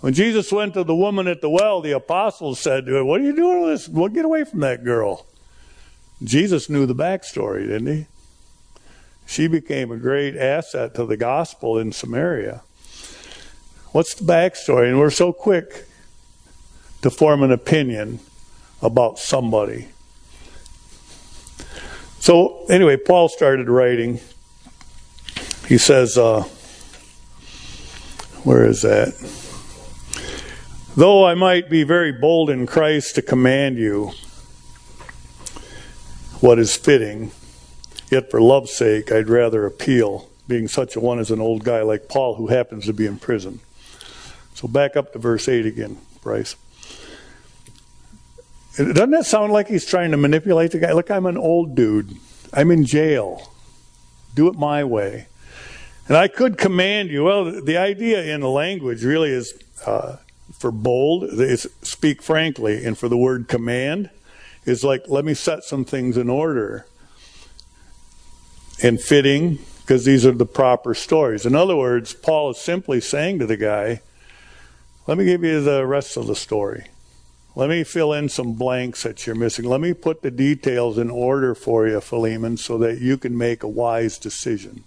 when 0.01 0.13
Jesus 0.13 0.51
went 0.51 0.73
to 0.75 0.83
the 0.83 0.95
woman 0.95 1.27
at 1.27 1.41
the 1.41 1.49
well, 1.49 1.81
the 1.81 1.91
apostles 1.91 2.59
said 2.59 2.85
to 2.85 2.93
her, 2.93 3.03
What 3.03 3.21
are 3.21 3.23
you 3.23 3.35
doing 3.35 3.61
with 3.61 3.69
this? 3.71 3.89
Well, 3.89 4.07
get 4.07 4.25
away 4.25 4.45
from 4.45 4.61
that 4.61 4.83
girl. 4.83 5.25
Jesus 6.23 6.69
knew 6.69 6.85
the 6.85 6.95
backstory, 6.95 7.67
didn't 7.67 7.87
he? 7.87 8.05
She 9.25 9.47
became 9.47 9.91
a 9.91 9.97
great 9.97 10.35
asset 10.35 10.95
to 10.95 11.05
the 11.05 11.17
gospel 11.17 11.77
in 11.77 11.91
Samaria. 11.91 12.61
What's 13.91 14.15
the 14.15 14.23
backstory? 14.23 14.89
And 14.89 14.99
we're 14.99 15.09
so 15.09 15.33
quick 15.33 15.85
to 17.01 17.09
form 17.09 17.43
an 17.43 17.51
opinion 17.51 18.19
about 18.81 19.19
somebody. 19.19 19.89
So, 22.19 22.65
anyway, 22.69 22.97
Paul 22.97 23.29
started 23.29 23.69
writing. 23.69 24.19
He 25.67 25.77
says, 25.77 26.17
uh, 26.17 26.43
where 28.43 28.65
is 28.65 28.81
that? 28.81 29.38
Though 30.99 31.25
I 31.25 31.33
might 31.33 31.69
be 31.69 31.83
very 31.83 32.11
bold 32.11 32.49
in 32.49 32.67
Christ 32.67 33.15
to 33.15 33.21
command 33.21 33.77
you 33.77 34.11
what 36.41 36.59
is 36.59 36.75
fitting, 36.75 37.31
yet 38.11 38.29
for 38.29 38.41
love's 38.41 38.73
sake 38.73 39.09
I'd 39.09 39.29
rather 39.29 39.65
appeal, 39.65 40.29
being 40.45 40.67
such 40.67 40.97
a 40.97 40.99
one 40.99 41.17
as 41.17 41.31
an 41.31 41.39
old 41.39 41.63
guy 41.63 41.83
like 41.83 42.09
Paul 42.09 42.35
who 42.35 42.47
happens 42.47 42.85
to 42.87 42.91
be 42.91 43.05
in 43.05 43.17
prison. 43.17 43.61
So 44.55 44.67
back 44.67 44.97
up 44.97 45.13
to 45.13 45.19
verse 45.19 45.47
8 45.47 45.65
again, 45.65 45.99
Bryce. 46.21 46.57
Doesn't 48.75 49.11
that 49.11 49.25
sound 49.25 49.53
like 49.53 49.69
he's 49.69 49.85
trying 49.85 50.11
to 50.11 50.17
manipulate 50.17 50.71
the 50.71 50.79
guy? 50.79 50.91
Look, 50.91 51.09
I'm 51.09 51.27
an 51.27 51.37
old 51.37 51.75
dude. 51.75 52.13
I'm 52.51 52.71
in 52.71 52.83
jail. 52.83 53.53
Do 54.35 54.49
it 54.49 54.55
my 54.55 54.83
way. 54.83 55.27
And 56.09 56.17
I 56.17 56.27
could 56.27 56.57
command 56.57 57.09
you. 57.09 57.23
Well, 57.23 57.61
the 57.63 57.77
idea 57.77 58.21
in 58.21 58.41
the 58.41 58.49
language 58.49 59.05
really 59.05 59.29
is 59.29 59.53
uh, 59.85 60.17
for 60.57 60.71
bold 60.71 61.23
is 61.23 61.67
speak 61.81 62.21
frankly, 62.21 62.83
and 62.83 62.97
for 62.97 63.07
the 63.07 63.17
word 63.17 63.47
command 63.47 64.09
is 64.65 64.83
like 64.83 65.03
let 65.07 65.25
me 65.25 65.33
set 65.33 65.63
some 65.63 65.85
things 65.85 66.17
in 66.17 66.29
order 66.29 66.85
and 68.81 69.01
fitting 69.01 69.59
because 69.81 70.05
these 70.05 70.25
are 70.25 70.31
the 70.31 70.45
proper 70.45 70.93
stories. 70.93 71.45
In 71.45 71.55
other 71.55 71.75
words, 71.75 72.13
Paul 72.13 72.51
is 72.51 72.59
simply 72.59 73.01
saying 73.01 73.39
to 73.39 73.45
the 73.45 73.57
guy, 73.57 74.01
let 75.07 75.17
me 75.17 75.25
give 75.25 75.43
you 75.43 75.61
the 75.61 75.85
rest 75.85 76.15
of 76.17 76.27
the 76.27 76.35
story. 76.35 76.85
Let 77.55 77.69
me 77.69 77.83
fill 77.83 78.13
in 78.13 78.29
some 78.29 78.53
blanks 78.53 79.01
that 79.03 79.25
you're 79.25 79.35
missing. 79.35 79.65
Let 79.65 79.81
me 79.81 79.93
put 79.93 80.21
the 80.21 80.29
details 80.29 80.99
in 80.99 81.09
order 81.09 81.55
for 81.55 81.87
you, 81.87 81.99
Philemon, 81.99 82.57
so 82.57 82.77
that 82.77 82.99
you 82.99 83.17
can 83.17 83.35
make 83.35 83.63
a 83.63 83.67
wise 83.67 84.19
decision. 84.19 84.83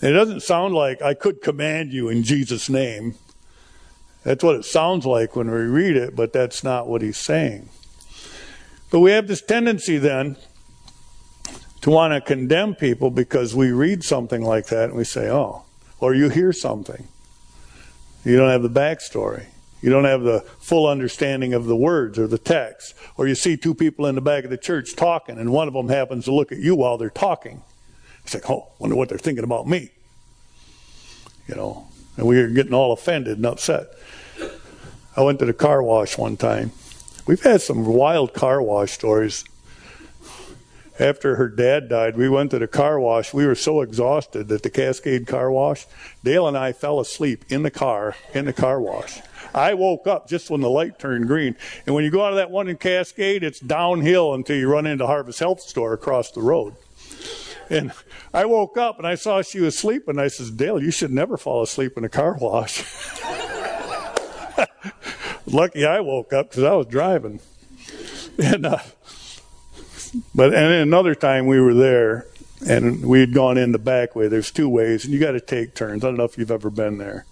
It 0.00 0.12
doesn't 0.12 0.42
sound 0.44 0.74
like 0.74 1.02
I 1.02 1.14
could 1.14 1.42
command 1.42 1.92
you 1.92 2.08
in 2.08 2.22
Jesus' 2.22 2.70
name. 2.70 3.16
That's 4.24 4.42
what 4.42 4.56
it 4.56 4.64
sounds 4.64 5.06
like 5.06 5.36
when 5.36 5.50
we 5.50 5.58
read 5.58 5.96
it, 5.96 6.16
but 6.16 6.32
that's 6.32 6.64
not 6.64 6.88
what 6.88 7.02
he's 7.02 7.18
saying. 7.18 7.68
But 8.90 9.00
we 9.00 9.10
have 9.12 9.28
this 9.28 9.42
tendency 9.42 9.98
then 9.98 10.36
to 11.82 11.90
want 11.90 12.14
to 12.14 12.20
condemn 12.20 12.74
people 12.74 13.10
because 13.10 13.54
we 13.54 13.70
read 13.70 14.02
something 14.02 14.42
like 14.42 14.66
that 14.68 14.84
and 14.84 14.94
we 14.94 15.04
say, 15.04 15.28
oh, 15.30 15.64
or 16.00 16.14
you 16.14 16.30
hear 16.30 16.52
something. 16.52 17.06
You 18.24 18.38
don't 18.38 18.48
have 18.48 18.62
the 18.62 18.70
backstory. 18.70 19.46
You 19.82 19.90
don't 19.90 20.04
have 20.04 20.22
the 20.22 20.40
full 20.60 20.88
understanding 20.88 21.52
of 21.52 21.66
the 21.66 21.76
words 21.76 22.18
or 22.18 22.26
the 22.26 22.38
text. 22.38 22.94
Or 23.18 23.28
you 23.28 23.34
see 23.34 23.58
two 23.58 23.74
people 23.74 24.06
in 24.06 24.14
the 24.14 24.22
back 24.22 24.44
of 24.44 24.50
the 24.50 24.56
church 24.56 24.96
talking, 24.96 25.38
and 25.38 25.52
one 25.52 25.68
of 25.68 25.74
them 25.74 25.88
happens 25.88 26.24
to 26.24 26.32
look 26.32 26.50
at 26.50 26.58
you 26.58 26.74
while 26.74 26.96
they're 26.96 27.10
talking. 27.10 27.62
It's 28.22 28.32
like, 28.32 28.48
oh, 28.48 28.68
wonder 28.78 28.96
what 28.96 29.10
they're 29.10 29.18
thinking 29.18 29.44
about 29.44 29.66
me. 29.66 29.90
You 31.46 31.56
know, 31.56 31.86
and 32.16 32.26
we 32.26 32.36
were 32.40 32.48
getting 32.48 32.74
all 32.74 32.92
offended 32.92 33.36
and 33.36 33.46
upset. 33.46 33.88
I 35.16 35.22
went 35.22 35.38
to 35.40 35.46
the 35.46 35.52
car 35.52 35.82
wash 35.82 36.18
one 36.18 36.36
time. 36.36 36.72
We've 37.26 37.42
had 37.42 37.62
some 37.62 37.84
wild 37.86 38.34
car 38.34 38.60
wash 38.60 38.92
stories. 38.92 39.44
After 40.98 41.36
her 41.36 41.48
dad 41.48 41.88
died, 41.88 42.16
we 42.16 42.28
went 42.28 42.52
to 42.52 42.58
the 42.58 42.68
car 42.68 43.00
wash. 43.00 43.34
We 43.34 43.46
were 43.46 43.56
so 43.56 43.80
exhausted 43.80 44.48
that 44.48 44.62
the 44.62 44.70
Cascade 44.70 45.26
car 45.26 45.50
wash, 45.50 45.86
Dale 46.22 46.46
and 46.46 46.56
I 46.56 46.72
fell 46.72 47.00
asleep 47.00 47.44
in 47.48 47.64
the 47.64 47.70
car, 47.70 48.14
in 48.32 48.44
the 48.44 48.52
car 48.52 48.80
wash. 48.80 49.20
I 49.52 49.74
woke 49.74 50.06
up 50.06 50.28
just 50.28 50.50
when 50.50 50.60
the 50.60 50.70
light 50.70 50.98
turned 50.98 51.26
green. 51.26 51.56
And 51.86 51.94
when 51.94 52.04
you 52.04 52.10
go 52.10 52.24
out 52.24 52.32
of 52.32 52.36
that 52.36 52.50
one 52.50 52.68
in 52.68 52.76
Cascade, 52.76 53.42
it's 53.42 53.60
downhill 53.60 54.34
until 54.34 54.56
you 54.56 54.68
run 54.68 54.86
into 54.86 55.06
Harvest 55.06 55.40
Health 55.40 55.60
Store 55.60 55.92
across 55.92 56.30
the 56.30 56.42
road. 56.42 56.74
And 57.70 57.92
I 58.32 58.44
woke 58.44 58.76
up 58.76 58.98
and 58.98 59.06
I 59.06 59.14
saw 59.14 59.42
she 59.42 59.60
was 59.60 59.78
sleeping. 59.78 60.18
I 60.18 60.28
says, 60.28 60.50
Dale, 60.50 60.82
you 60.82 60.90
should 60.90 61.12
never 61.12 61.36
fall 61.36 61.62
asleep 61.62 61.96
in 61.96 62.04
a 62.04 62.08
car 62.08 62.36
wash. 62.40 62.84
Lucky 65.46 65.84
I 65.84 66.00
woke 66.00 66.32
up 66.32 66.50
because 66.50 66.64
I 66.64 66.74
was 66.74 66.86
driving. 66.86 67.40
And, 68.42 68.66
uh, 68.66 68.78
but, 70.34 70.54
and 70.54 70.72
another 70.74 71.14
time 71.14 71.46
we 71.46 71.60
were 71.60 71.74
there 71.74 72.26
and 72.66 73.04
we 73.04 73.20
had 73.20 73.32
gone 73.32 73.58
in 73.58 73.72
the 73.72 73.78
back 73.78 74.16
way. 74.16 74.28
There's 74.28 74.50
two 74.50 74.68
ways 74.68 75.04
and 75.04 75.12
you 75.12 75.20
got 75.20 75.32
to 75.32 75.40
take 75.40 75.74
turns. 75.74 76.04
I 76.04 76.08
don't 76.08 76.16
know 76.16 76.24
if 76.24 76.38
you've 76.38 76.50
ever 76.50 76.70
been 76.70 76.98
there. 76.98 77.26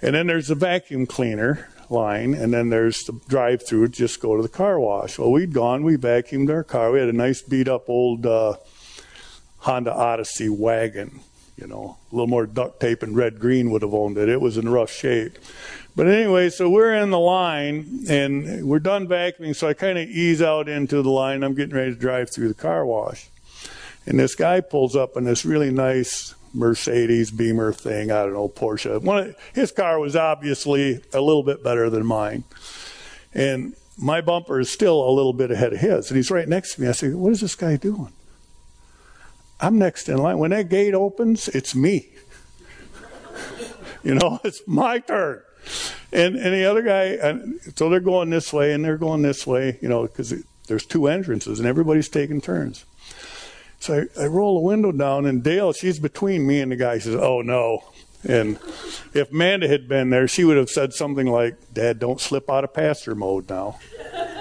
And 0.00 0.14
then 0.14 0.26
there's 0.26 0.48
the 0.48 0.54
vacuum 0.54 1.06
cleaner 1.06 1.68
line, 1.90 2.34
and 2.34 2.52
then 2.52 2.68
there's 2.68 3.04
the 3.04 3.12
drive 3.28 3.66
through, 3.66 3.88
just 3.88 4.20
go 4.20 4.36
to 4.36 4.42
the 4.42 4.48
car 4.48 4.78
wash. 4.78 5.18
Well, 5.18 5.32
we'd 5.32 5.52
gone, 5.52 5.82
we 5.82 5.96
vacuumed 5.96 6.50
our 6.50 6.62
car. 6.62 6.92
We 6.92 7.00
had 7.00 7.08
a 7.08 7.12
nice 7.12 7.42
beat 7.42 7.68
up 7.68 7.88
old 7.88 8.26
uh, 8.26 8.56
Honda 9.58 9.92
Odyssey 9.92 10.48
wagon, 10.48 11.20
you 11.56 11.66
know, 11.66 11.98
a 12.10 12.14
little 12.14 12.28
more 12.28 12.46
duct 12.46 12.80
tape 12.80 13.02
and 13.02 13.16
red 13.16 13.38
green 13.40 13.70
would 13.70 13.82
have 13.82 13.94
owned 13.94 14.16
it. 14.18 14.28
It 14.28 14.40
was 14.40 14.56
in 14.56 14.68
rough 14.68 14.90
shape. 14.90 15.38
But 15.96 16.06
anyway, 16.06 16.50
so 16.50 16.70
we're 16.70 16.94
in 16.94 17.10
the 17.10 17.18
line 17.18 18.04
and 18.08 18.68
we're 18.68 18.78
done 18.78 19.08
vacuuming, 19.08 19.56
so 19.56 19.66
I 19.66 19.74
kind 19.74 19.98
of 19.98 20.08
ease 20.08 20.40
out 20.40 20.68
into 20.68 21.02
the 21.02 21.10
line. 21.10 21.42
I'm 21.42 21.54
getting 21.54 21.74
ready 21.74 21.92
to 21.92 21.98
drive 21.98 22.30
through 22.30 22.48
the 22.48 22.54
car 22.54 22.86
wash. 22.86 23.28
And 24.06 24.18
this 24.18 24.34
guy 24.34 24.60
pulls 24.60 24.94
up 24.94 25.16
in 25.16 25.24
this 25.24 25.44
really 25.44 25.70
nice 25.70 26.34
Mercedes 26.54 27.30
Beamer 27.30 27.72
thing. 27.72 28.10
I 28.10 28.22
don't 28.22 28.32
know, 28.32 28.48
Porsche. 28.48 29.02
One 29.02 29.18
of, 29.18 29.36
his 29.52 29.72
car 29.72 29.98
was 29.98 30.16
obviously 30.16 31.02
a 31.12 31.20
little 31.20 31.42
bit 31.42 31.62
better 31.64 31.90
than 31.90 32.06
mine. 32.06 32.44
And 33.34 33.74
my 33.98 34.20
bumper 34.20 34.60
is 34.60 34.70
still 34.70 35.06
a 35.06 35.10
little 35.10 35.32
bit 35.32 35.50
ahead 35.50 35.72
of 35.72 35.80
his. 35.80 36.10
And 36.10 36.16
he's 36.16 36.30
right 36.30 36.48
next 36.48 36.74
to 36.74 36.82
me. 36.82 36.88
I 36.88 36.92
say, 36.92 37.12
What 37.12 37.32
is 37.32 37.40
this 37.40 37.54
guy 37.54 37.76
doing? 37.76 38.12
I'm 39.60 39.78
next 39.78 40.08
in 40.08 40.18
line. 40.18 40.38
When 40.38 40.50
that 40.50 40.68
gate 40.68 40.94
opens, 40.94 41.48
it's 41.48 41.74
me. 41.74 42.10
you 44.02 44.14
know, 44.14 44.40
it's 44.44 44.62
my 44.66 44.98
turn. 44.98 45.42
And, 46.12 46.36
and 46.36 46.54
the 46.54 46.64
other 46.64 46.82
guy, 46.82 47.04
and 47.20 47.60
so 47.76 47.88
they're 47.90 48.00
going 48.00 48.30
this 48.30 48.52
way 48.52 48.72
and 48.72 48.84
they're 48.84 48.96
going 48.96 49.22
this 49.22 49.46
way, 49.46 49.78
you 49.82 49.88
know, 49.88 50.02
because 50.02 50.32
there's 50.66 50.86
two 50.86 51.06
entrances 51.06 51.58
and 51.58 51.68
everybody's 51.68 52.08
taking 52.08 52.40
turns. 52.40 52.86
So 53.80 54.06
I, 54.16 54.22
I 54.22 54.26
roll 54.26 54.54
the 54.60 54.66
window 54.66 54.92
down, 54.92 55.26
and 55.26 55.42
Dale, 55.42 55.72
she's 55.72 55.98
between 55.98 56.46
me 56.46 56.60
and 56.60 56.72
the 56.72 56.76
guy. 56.76 56.98
She 56.98 57.04
says, 57.04 57.14
"Oh 57.14 57.42
no." 57.42 57.84
And 58.28 58.58
if 59.14 59.30
Amanda 59.30 59.68
had 59.68 59.88
been 59.88 60.10
there, 60.10 60.26
she 60.26 60.42
would 60.44 60.56
have 60.56 60.68
said 60.68 60.92
something 60.92 61.26
like, 61.26 61.56
"Dad, 61.72 61.98
don't 61.98 62.20
slip 62.20 62.50
out 62.50 62.64
of 62.64 62.74
pastor 62.74 63.14
mode 63.14 63.48
now." 63.48 63.78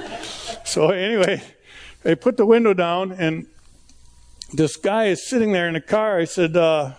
so 0.66 0.90
anyway, 0.90 1.44
I 2.04 2.16
put 2.16 2.38
the 2.38 2.46
window 2.46 2.74
down, 2.74 3.12
and 3.12 3.46
this 4.54 4.76
guy 4.76 5.06
is 5.06 5.28
sitting 5.28 5.52
there 5.52 5.68
in 5.68 5.74
the 5.74 5.82
car. 5.82 6.20
I 6.20 6.26
said, 6.26 6.56
uh, 6.56 6.94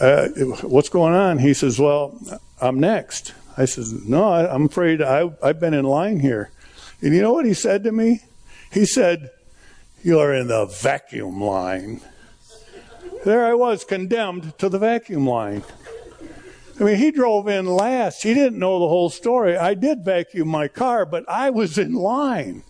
uh, 0.00 0.28
"What's 0.62 0.88
going 0.88 1.14
on?" 1.14 1.38
He 1.38 1.54
says, 1.54 1.78
"Well, 1.78 2.18
I'm 2.60 2.80
next." 2.80 3.34
I 3.56 3.64
says, 3.64 3.92
"No, 4.06 4.28
I, 4.28 4.52
I'm 4.52 4.66
afraid 4.66 5.02
I, 5.02 5.30
I've 5.42 5.58
been 5.58 5.74
in 5.74 5.84
line 5.84 6.20
here." 6.20 6.50
And 7.00 7.14
you 7.14 7.22
know 7.22 7.32
what 7.32 7.46
he 7.46 7.54
said 7.54 7.84
to 7.84 7.92
me? 7.92 8.22
He 8.72 8.84
said, 8.84 9.30
you're 10.02 10.32
in 10.32 10.48
the 10.48 10.66
vacuum 10.66 11.42
line. 11.42 12.00
There 13.24 13.44
I 13.44 13.54
was, 13.54 13.84
condemned 13.84 14.56
to 14.58 14.68
the 14.68 14.78
vacuum 14.78 15.26
line. 15.26 15.64
I 16.80 16.84
mean, 16.84 16.96
he 16.96 17.10
drove 17.10 17.48
in 17.48 17.66
last. 17.66 18.22
He 18.22 18.32
didn't 18.32 18.60
know 18.60 18.78
the 18.78 18.88
whole 18.88 19.10
story. 19.10 19.56
I 19.56 19.74
did 19.74 20.04
vacuum 20.04 20.48
my 20.48 20.68
car, 20.68 21.04
but 21.04 21.28
I 21.28 21.50
was 21.50 21.78
in 21.78 21.94
line. 21.94 22.62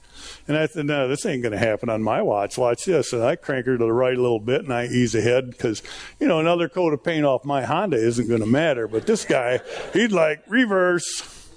And 0.48 0.56
I 0.56 0.66
said, 0.66 0.86
no, 0.86 1.06
this 1.06 1.26
ain't 1.26 1.42
going 1.42 1.52
to 1.52 1.58
happen 1.58 1.90
on 1.90 2.02
my 2.02 2.22
watch. 2.22 2.56
Watch 2.56 2.86
this. 2.86 3.12
And 3.12 3.22
I 3.22 3.36
crank 3.36 3.66
her 3.66 3.76
to 3.76 3.84
the 3.84 3.92
right 3.92 4.16
a 4.16 4.20
little 4.20 4.40
bit 4.40 4.62
and 4.62 4.72
I 4.72 4.86
ease 4.86 5.14
ahead 5.14 5.50
because, 5.50 5.82
you 6.18 6.26
know, 6.26 6.40
another 6.40 6.70
coat 6.70 6.94
of 6.94 7.04
paint 7.04 7.26
off 7.26 7.44
my 7.44 7.64
Honda 7.64 7.98
isn't 7.98 8.28
going 8.28 8.40
to 8.40 8.46
matter. 8.46 8.88
But 8.88 9.06
this 9.06 9.26
guy, 9.26 9.60
he'd 9.92 10.10
like 10.10 10.42
reverse. 10.48 11.50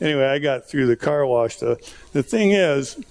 Anyway, 0.00 0.24
I 0.24 0.38
got 0.38 0.68
through 0.68 0.86
the 0.86 0.96
car 0.96 1.26
wash. 1.26 1.56
The, 1.56 1.76
the 2.12 2.22
thing 2.22 2.52
is, 2.52 3.04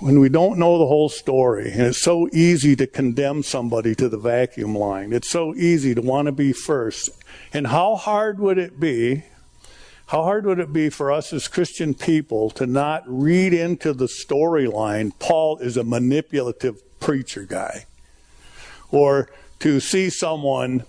when 0.00 0.18
we 0.20 0.30
don't 0.30 0.58
know 0.58 0.78
the 0.78 0.86
whole 0.86 1.10
story, 1.10 1.70
and 1.70 1.82
it's 1.82 2.00
so 2.00 2.28
easy 2.32 2.74
to 2.76 2.86
condemn 2.86 3.42
somebody 3.42 3.94
to 3.96 4.08
the 4.08 4.16
vacuum 4.16 4.74
line, 4.74 5.12
it's 5.12 5.28
so 5.28 5.54
easy 5.54 5.94
to 5.94 6.00
want 6.00 6.26
to 6.26 6.32
be 6.32 6.54
first. 6.54 7.10
And 7.52 7.66
how 7.66 7.94
hard 7.94 8.40
would 8.40 8.56
it 8.56 8.80
be? 8.80 9.24
How 10.06 10.22
hard 10.22 10.44
would 10.46 10.58
it 10.58 10.72
be 10.72 10.90
for 10.90 11.10
us 11.10 11.32
as 11.32 11.48
Christian 11.48 11.94
people 11.94 12.50
to 12.50 12.66
not 12.66 13.02
read 13.06 13.54
into 13.54 13.92
the 13.92 14.06
storyline 14.06 15.12
Paul 15.18 15.58
is 15.58 15.76
a 15.76 15.84
manipulative 15.84 16.82
preacher 17.00 17.44
guy? 17.44 17.86
Or 18.90 19.30
to 19.60 19.80
see 19.80 20.10
someone 20.10 20.84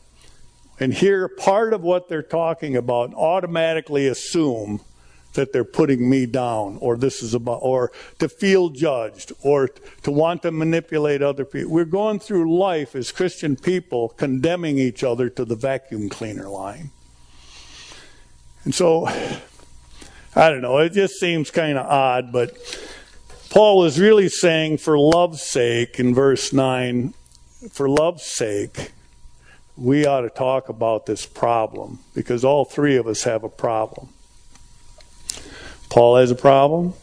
and 0.80 0.94
hear 0.94 1.30
part 1.30 1.74
of 1.74 1.82
what 1.82 2.10
they're 2.10 2.22
talking 2.22 2.76
about 2.76 3.10
and 3.10 3.16
automatically 3.16 4.08
assume 4.08 4.82
that 5.34 5.54
they're 5.54 5.64
putting 5.64 6.10
me 6.10 6.26
down 6.26 6.78
or 6.82 6.98
this 6.98 7.22
is 7.22 7.34
about 7.34 7.60
or 7.62 7.92
to 8.20 8.28
feel 8.28 8.70
judged 8.70 9.32
or 9.44 9.68
to 10.04 10.12
want 10.12 10.42
to 10.42 10.52
manipulate 10.52 11.22
other 11.22 11.46
people 11.46 11.72
we're 11.72 11.86
going 11.86 12.20
through 12.20 12.58
life 12.58 12.96
as 12.96 13.12
christian 13.12 13.56
people 13.56 14.10
condemning 14.10 14.80
each 14.80 15.04
other 15.04 15.30
to 15.30 15.44
the 15.44 15.56
vacuum 15.56 16.08
cleaner 16.10 16.48
line 16.48 16.90
and 18.66 18.76
so 18.76 19.08
i 20.36 20.50
don't 20.50 20.62
know 20.62 20.78
it 20.80 20.92
just 20.92 21.16
seems 21.16 21.50
kind 21.50 21.78
of 21.78 21.86
odd 21.86 22.32
but 22.32 22.52
paul 23.50 23.86
is 23.86 24.00
really 24.00 24.28
saying 24.28 24.78
for 24.78 25.00
love's 25.00 25.42
sake 25.42 26.00
in 26.00 26.14
verse 26.14 26.52
9 26.52 27.14
for 27.72 27.88
love's 27.88 28.26
sake 28.26 28.92
we 29.78 30.06
ought 30.06 30.22
to 30.22 30.30
talk 30.30 30.68
about 30.68 31.06
this 31.06 31.26
problem 31.26 32.00
because 32.14 32.44
all 32.44 32.66
three 32.66 32.98
of 32.98 33.08
us 33.08 33.24
have 33.24 33.44
a 33.44 33.50
problem 33.50 34.10
Paul 35.96 36.18
has 36.18 36.30
a 36.30 36.36
problem. 36.36 36.94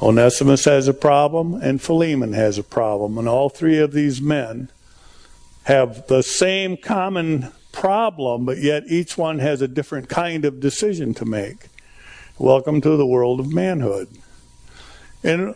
Onesimus 0.00 0.64
has 0.64 0.86
a 0.86 0.94
problem, 0.94 1.54
and 1.54 1.82
Philemon 1.82 2.34
has 2.34 2.56
a 2.56 2.62
problem. 2.62 3.18
And 3.18 3.28
all 3.28 3.48
three 3.48 3.78
of 3.78 3.90
these 3.90 4.22
men 4.22 4.70
have 5.64 6.06
the 6.06 6.22
same 6.22 6.76
common 6.76 7.50
problem, 7.72 8.44
but 8.44 8.58
yet 8.58 8.84
each 8.88 9.16
one 9.16 9.38
has 9.38 9.62
a 9.62 9.68
different 9.68 10.08
kind 10.08 10.44
of 10.44 10.60
decision 10.60 11.14
to 11.14 11.24
make. 11.24 11.66
Welcome 12.38 12.80
to 12.80 12.96
the 12.96 13.06
world 13.06 13.40
of 13.40 13.52
manhood. 13.52 14.08
And 15.22 15.54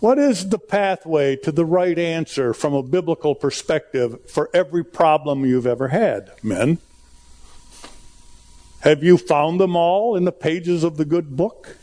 what 0.00 0.18
is 0.18 0.48
the 0.48 0.58
pathway 0.58 1.36
to 1.36 1.52
the 1.52 1.64
right 1.64 1.98
answer 1.98 2.52
from 2.52 2.74
a 2.74 2.82
biblical 2.82 3.34
perspective 3.34 4.18
for 4.28 4.50
every 4.52 4.84
problem 4.84 5.44
you've 5.44 5.66
ever 5.66 5.88
had, 5.88 6.30
men? 6.42 6.78
Have 8.80 9.04
you 9.04 9.16
found 9.16 9.60
them 9.60 9.76
all 9.76 10.16
in 10.16 10.24
the 10.24 10.32
pages 10.32 10.82
of 10.82 10.96
the 10.96 11.04
good 11.04 11.36
book? 11.36 11.76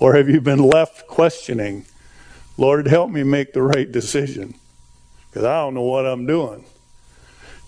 Or 0.00 0.14
have 0.16 0.28
you 0.28 0.40
been 0.40 0.58
left 0.58 1.06
questioning, 1.06 1.86
Lord, 2.56 2.88
help 2.88 3.10
me 3.10 3.22
make 3.22 3.52
the 3.52 3.62
right 3.62 3.90
decision? 3.90 4.54
Because 5.30 5.44
I 5.44 5.60
don't 5.60 5.74
know 5.74 5.82
what 5.82 6.06
I'm 6.06 6.26
doing. 6.26 6.64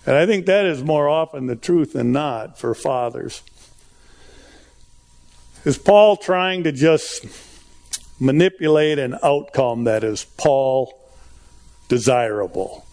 And 0.07 0.15
I 0.15 0.25
think 0.25 0.45
that 0.45 0.65
is 0.65 0.81
more 0.81 1.09
often 1.09 1.47
the 1.47 1.57
truth 1.57 1.91
than 1.91 2.13
not 2.13 2.57
for 2.57 2.73
fathers. 2.73 3.43
Is 5.65 5.77
Paul 5.77 6.15
trying 6.15 6.63
to 6.63 6.71
just 6.71 7.25
manipulate 8.17 8.99
an 8.99 9.17
outcome 9.21 9.83
that 9.83 10.05
is 10.05 10.23
Paul 10.23 10.97
desirable? 11.89 12.85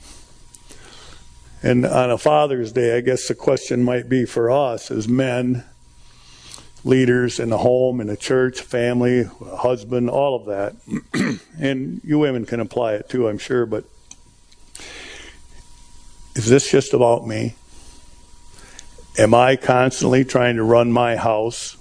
And 1.62 1.86
on 1.86 2.10
a 2.10 2.18
Father's 2.18 2.72
Day, 2.72 2.96
I 2.96 3.00
guess 3.00 3.28
the 3.28 3.36
question 3.36 3.84
might 3.84 4.08
be 4.08 4.26
for 4.26 4.50
us 4.50 4.90
as 4.90 5.06
men, 5.06 5.62
leaders 6.82 7.38
in 7.38 7.50
the 7.50 7.58
home, 7.58 8.00
in 8.00 8.08
the 8.08 8.16
church, 8.16 8.60
family, 8.60 9.22
husband, 9.22 10.10
all 10.10 10.34
of 10.34 10.46
that. 10.46 11.38
and 11.60 12.00
you 12.02 12.18
women 12.18 12.44
can 12.44 12.58
apply 12.58 12.94
it 12.94 13.08
too, 13.08 13.28
I'm 13.28 13.38
sure, 13.38 13.66
but 13.66 13.84
is 16.34 16.46
this 16.46 16.70
just 16.70 16.92
about 16.92 17.26
me? 17.26 17.54
Am 19.16 19.32
I 19.34 19.56
constantly 19.56 20.24
trying 20.24 20.56
to 20.56 20.64
run 20.64 20.90
my 20.90 21.16
house 21.16 21.76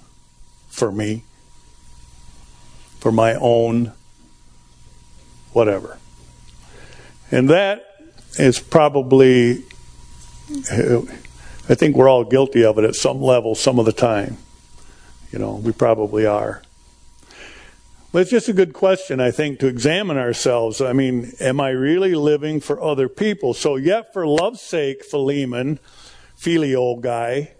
for 0.68 0.92
me? 0.92 1.24
For 3.00 3.10
my 3.10 3.34
own 3.34 3.92
whatever? 5.52 5.98
And 7.30 7.50
that 7.50 7.84
is 8.38 8.60
probably, 8.60 9.64
I 10.70 11.74
think 11.74 11.96
we're 11.96 12.08
all 12.08 12.24
guilty 12.24 12.64
of 12.64 12.78
it 12.78 12.84
at 12.84 12.94
some 12.94 13.20
level, 13.20 13.54
some 13.54 13.78
of 13.78 13.86
the 13.86 13.92
time. 13.92 14.36
You 15.32 15.40
know, 15.40 15.56
we 15.56 15.72
probably 15.72 16.26
are. 16.26 16.62
But 18.14 18.20
it's 18.20 18.30
just 18.30 18.48
a 18.48 18.52
good 18.52 18.74
question, 18.74 19.18
I 19.18 19.32
think, 19.32 19.58
to 19.58 19.66
examine 19.66 20.16
ourselves. 20.16 20.80
I 20.80 20.92
mean, 20.92 21.32
am 21.40 21.60
I 21.60 21.70
really 21.70 22.14
living 22.14 22.60
for 22.60 22.80
other 22.80 23.08
people? 23.08 23.54
So, 23.54 23.74
yet 23.74 24.12
for 24.12 24.24
love's 24.24 24.60
sake, 24.60 25.04
Philemon, 25.04 25.80
filial 26.36 27.00
guy, 27.00 27.54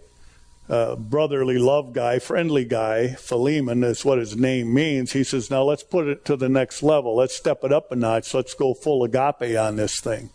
uh, 0.69 0.95
brotherly 0.95 1.57
love 1.57 1.91
guy, 1.91 2.19
friendly 2.19 2.63
guy, 2.63 3.15
Philemon 3.15 3.83
is 3.83 4.05
what 4.05 4.17
his 4.17 4.37
name 4.37 4.73
means. 4.73 5.11
He 5.11 5.25
says, 5.25 5.51
now 5.51 5.63
let's 5.63 5.83
put 5.83 6.07
it 6.07 6.23
to 6.23 6.37
the 6.37 6.47
next 6.47 6.81
level. 6.81 7.17
Let's 7.17 7.35
step 7.35 7.65
it 7.65 7.73
up 7.73 7.91
a 7.91 7.97
notch. 7.97 8.33
Let's 8.33 8.53
go 8.53 8.73
full 8.73 9.03
agape 9.03 9.59
on 9.59 9.75
this 9.75 9.99
thing. 9.99 10.29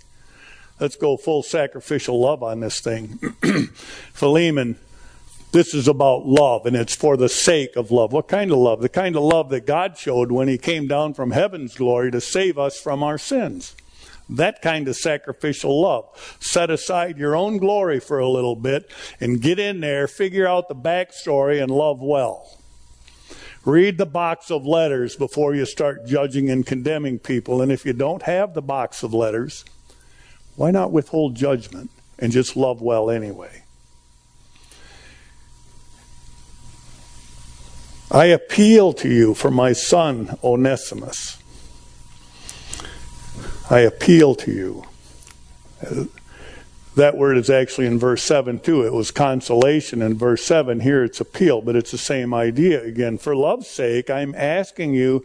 Let's 0.79 0.97
go 0.97 1.17
full 1.17 1.43
sacrificial 1.43 2.21
love 2.21 2.43
on 2.43 2.61
this 2.61 2.83
thing. 2.83 3.19
Philemon, 4.12 4.77
this 5.52 5.75
is 5.75 5.88
about 5.88 6.26
love, 6.26 6.66
and 6.66 6.76
it's 6.76 6.95
for 6.95 7.16
the 7.16 7.28
sake 7.28 7.76
of 7.76 7.90
love. 7.90 8.12
What 8.12 8.28
kind 8.28 8.50
of 8.50 8.59
love? 8.59 8.80
The 8.80 8.88
kind 8.88 9.16
of 9.16 9.23
love 9.23 9.50
that 9.50 9.66
God 9.66 9.99
showed 9.99 10.30
when 10.30 10.49
He 10.49 10.59
came 10.59 10.87
down 10.87 11.14
from 11.14 11.33
heaven's 11.33 11.75
glory 11.75 12.11
to 12.12 12.21
save 12.21 12.59
us 12.59 12.78
from 12.78 13.02
our 13.02 13.19
sins. 13.19 13.75
That 14.28 14.62
kind 14.62 14.87
of 14.87 14.95
sacrificial 14.95 15.80
love. 15.80 16.37
Set 16.38 16.71
aside 16.71 17.19
your 17.19 17.35
own 17.35 17.59
glory 17.59 17.99
for 17.99 18.21
a 18.21 18.28
little 18.28 18.54
bit 18.54 18.88
and 19.21 19.42
get 19.42 19.59
in 19.59 19.80
there, 19.80 20.07
figure 20.07 20.47
out 20.47 20.69
the 20.69 20.75
backstory, 20.75 21.61
and 21.61 21.71
love 21.71 22.00
well. 22.00 22.57
Read 23.64 23.99
the 23.99 24.07
box 24.07 24.50
of 24.50 24.64
letters 24.64 25.16
before 25.16 25.54
you 25.54 25.66
start 25.66 26.07
judging 26.07 26.49
and 26.49 26.64
condemning 26.64 27.19
people. 27.19 27.61
And 27.61 27.73
if 27.73 27.85
you 27.85 27.92
don't 27.92 28.23
have 28.23 28.54
the 28.54 28.62
box 28.62 29.02
of 29.02 29.12
letters, 29.12 29.64
why 30.54 30.71
not 30.71 30.92
withhold 30.92 31.35
judgment 31.35 31.90
and 32.19 32.33
just 32.33 32.57
love 32.57 32.80
well 32.80 33.11
anyway? 33.11 33.64
I 38.12 38.25
appeal 38.26 38.93
to 38.95 39.09
you 39.09 39.35
for 39.35 39.52
my 39.52 39.73
son, 39.73 40.37
Onesimus. 40.43 41.40
I 43.71 43.81
appeal 43.81 44.35
to 44.35 44.50
you. 44.50 44.85
That 46.97 47.17
word 47.17 47.37
is 47.37 47.49
actually 47.49 47.87
in 47.87 48.00
verse 48.00 48.23
7 48.25 48.59
too. 48.59 48.85
It 48.85 48.93
was 48.93 49.12
consolation 49.12 50.02
in 50.02 50.19
verse 50.19 50.45
7. 50.45 50.81
Here 50.81 51.05
it's 51.05 51.21
appeal, 51.21 51.62
but 51.62 51.76
it's 51.76 51.93
the 51.93 51.99
same 51.99 52.35
idea 52.35 52.83
again. 52.83 53.17
For 53.17 53.37
love's 53.37 53.69
sake, 53.69 54.11
I'm 54.11 54.35
asking 54.35 54.95
you 54.95 55.25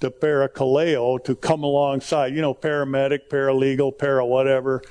to 0.00 0.10
parakaleo, 0.10 1.22
to 1.22 1.36
come 1.36 1.62
alongside. 1.62 2.34
You 2.34 2.40
know, 2.40 2.52
paramedic, 2.52 3.28
paralegal, 3.30 3.96
para 3.96 4.26
whatever. 4.26 4.82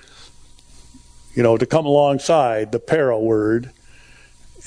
You 1.36 1.44
know, 1.44 1.58
to 1.58 1.66
come 1.66 1.86
alongside 1.86 2.72
the 2.72 2.80
para 2.80 3.20
word 3.20 3.74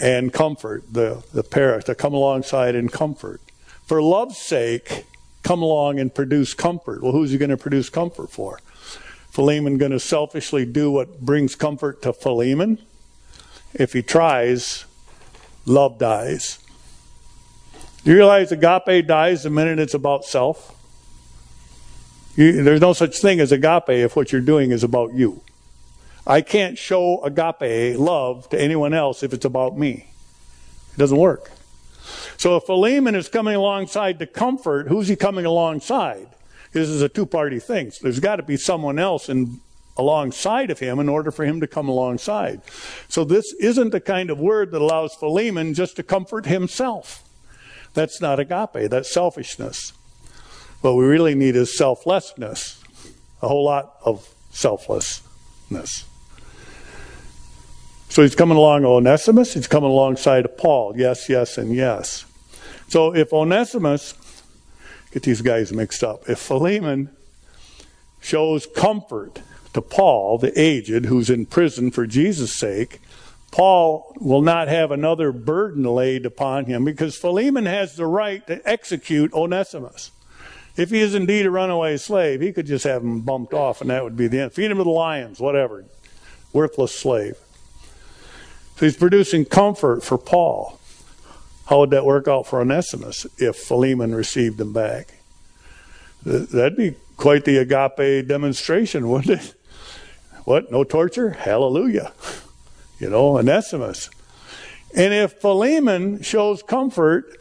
and 0.00 0.32
comfort, 0.32 0.84
the, 0.92 1.22
the 1.32 1.42
para, 1.42 1.82
to 1.82 1.94
come 1.94 2.14
alongside 2.14 2.74
and 2.74 2.90
comfort. 2.90 3.40
For 3.86 4.02
love's 4.02 4.38
sake, 4.38 5.04
come 5.42 5.62
along 5.62 5.98
and 6.00 6.14
produce 6.14 6.54
comfort. 6.54 7.02
Well, 7.02 7.12
who's 7.12 7.30
he 7.30 7.38
going 7.38 7.50
to 7.50 7.56
produce 7.56 7.88
comfort 7.88 8.30
for? 8.30 8.60
Philemon 9.30 9.78
going 9.78 9.92
to 9.92 10.00
selfishly 10.00 10.64
do 10.64 10.90
what 10.90 11.20
brings 11.20 11.54
comfort 11.54 12.02
to 12.02 12.12
Philemon? 12.12 12.78
If 13.74 13.92
he 13.92 14.02
tries, 14.02 14.84
love 15.66 15.98
dies. 15.98 16.58
Do 18.02 18.10
you 18.10 18.16
realize 18.16 18.50
agape 18.50 19.06
dies 19.06 19.42
the 19.42 19.50
minute 19.50 19.78
it's 19.78 19.94
about 19.94 20.24
self? 20.24 20.76
You, 22.36 22.62
there's 22.62 22.80
no 22.80 22.92
such 22.92 23.18
thing 23.18 23.40
as 23.40 23.52
agape 23.52 23.90
if 23.90 24.16
what 24.16 24.32
you're 24.32 24.40
doing 24.40 24.70
is 24.70 24.82
about 24.82 25.12
you. 25.14 25.42
I 26.26 26.40
can't 26.42 26.76
show 26.78 27.22
agape 27.22 27.98
love 27.98 28.48
to 28.50 28.60
anyone 28.60 28.94
else 28.94 29.22
if 29.22 29.32
it's 29.32 29.44
about 29.44 29.78
me. 29.78 30.06
It 30.94 30.98
doesn't 30.98 31.16
work. 31.16 31.50
So 32.36 32.56
if 32.56 32.64
Philemon 32.64 33.14
is 33.14 33.28
coming 33.28 33.54
alongside 33.54 34.18
to 34.18 34.26
comfort, 34.26 34.88
who's 34.88 35.08
he 35.08 35.16
coming 35.16 35.44
alongside? 35.44 36.28
This 36.72 36.88
is 36.88 37.02
a 37.02 37.08
two 37.08 37.26
party 37.26 37.58
thing. 37.58 37.90
So 37.90 38.00
there's 38.02 38.20
got 38.20 38.36
to 38.36 38.42
be 38.42 38.56
someone 38.56 38.98
else 38.98 39.28
in, 39.28 39.60
alongside 39.96 40.70
of 40.70 40.78
him 40.78 40.98
in 40.98 41.08
order 41.08 41.30
for 41.30 41.44
him 41.44 41.60
to 41.60 41.66
come 41.66 41.88
alongside. 41.88 42.62
So 43.08 43.24
this 43.24 43.52
isn't 43.60 43.90
the 43.90 44.00
kind 44.00 44.30
of 44.30 44.38
word 44.38 44.70
that 44.72 44.80
allows 44.80 45.14
Philemon 45.14 45.74
just 45.74 45.96
to 45.96 46.02
comfort 46.02 46.46
himself. 46.46 47.26
That's 47.92 48.20
not 48.20 48.38
agape, 48.38 48.88
that's 48.88 49.12
selfishness. 49.12 49.92
What 50.80 50.96
we 50.96 51.04
really 51.04 51.34
need 51.34 51.56
is 51.56 51.76
selflessness, 51.76 52.82
a 53.42 53.48
whole 53.48 53.64
lot 53.64 53.96
of 54.04 54.32
selflessness. 54.50 56.04
So 58.20 58.24
he's 58.24 58.34
coming 58.34 58.58
along 58.58 58.84
Onesimus, 58.84 59.54
he's 59.54 59.66
coming 59.66 59.88
alongside 59.88 60.44
of 60.44 60.58
Paul. 60.58 60.92
Yes, 60.94 61.30
yes, 61.30 61.56
and 61.56 61.74
yes. 61.74 62.26
So 62.86 63.14
if 63.14 63.32
Onesimus, 63.32 64.12
get 65.10 65.22
these 65.22 65.40
guys 65.40 65.72
mixed 65.72 66.04
up, 66.04 66.28
if 66.28 66.38
Philemon 66.38 67.16
shows 68.20 68.66
comfort 68.76 69.40
to 69.72 69.80
Paul, 69.80 70.36
the 70.36 70.52
aged, 70.54 71.06
who's 71.06 71.30
in 71.30 71.46
prison 71.46 71.90
for 71.90 72.06
Jesus' 72.06 72.52
sake, 72.52 73.00
Paul 73.52 74.14
will 74.20 74.42
not 74.42 74.68
have 74.68 74.90
another 74.90 75.32
burden 75.32 75.84
laid 75.84 76.26
upon 76.26 76.66
him 76.66 76.84
because 76.84 77.16
Philemon 77.16 77.64
has 77.64 77.96
the 77.96 78.04
right 78.04 78.46
to 78.48 78.60
execute 78.68 79.32
Onesimus. 79.32 80.10
If 80.76 80.90
he 80.90 81.00
is 81.00 81.14
indeed 81.14 81.46
a 81.46 81.50
runaway 81.50 81.96
slave, 81.96 82.42
he 82.42 82.52
could 82.52 82.66
just 82.66 82.84
have 82.84 83.00
him 83.00 83.22
bumped 83.22 83.54
off 83.54 83.80
and 83.80 83.88
that 83.88 84.04
would 84.04 84.18
be 84.18 84.28
the 84.28 84.40
end. 84.40 84.52
Feed 84.52 84.70
him 84.70 84.76
to 84.76 84.84
the 84.84 84.90
lions, 84.90 85.40
whatever. 85.40 85.86
Worthless 86.52 86.94
slave. 86.94 87.38
So 88.80 88.86
he's 88.86 88.96
producing 88.96 89.44
comfort 89.44 90.02
for 90.02 90.16
Paul. 90.16 90.80
How 91.66 91.80
would 91.80 91.90
that 91.90 92.06
work 92.06 92.26
out 92.26 92.46
for 92.46 92.62
Onesimus 92.62 93.26
if 93.36 93.56
Philemon 93.56 94.14
received 94.14 94.58
him 94.58 94.72
back? 94.72 95.18
That'd 96.24 96.78
be 96.78 96.94
quite 97.18 97.44
the 97.44 97.58
agape 97.58 98.26
demonstration, 98.26 99.10
wouldn't 99.10 99.38
it? 99.40 99.54
What? 100.44 100.72
No 100.72 100.82
torture? 100.82 101.30
Hallelujah 101.30 102.12
you 103.00 103.08
know, 103.08 103.36
Onesimus. 103.38 104.10
And 104.94 105.12
if 105.12 105.32
Philemon 105.32 106.22
shows 106.22 106.62
comfort 106.62 107.38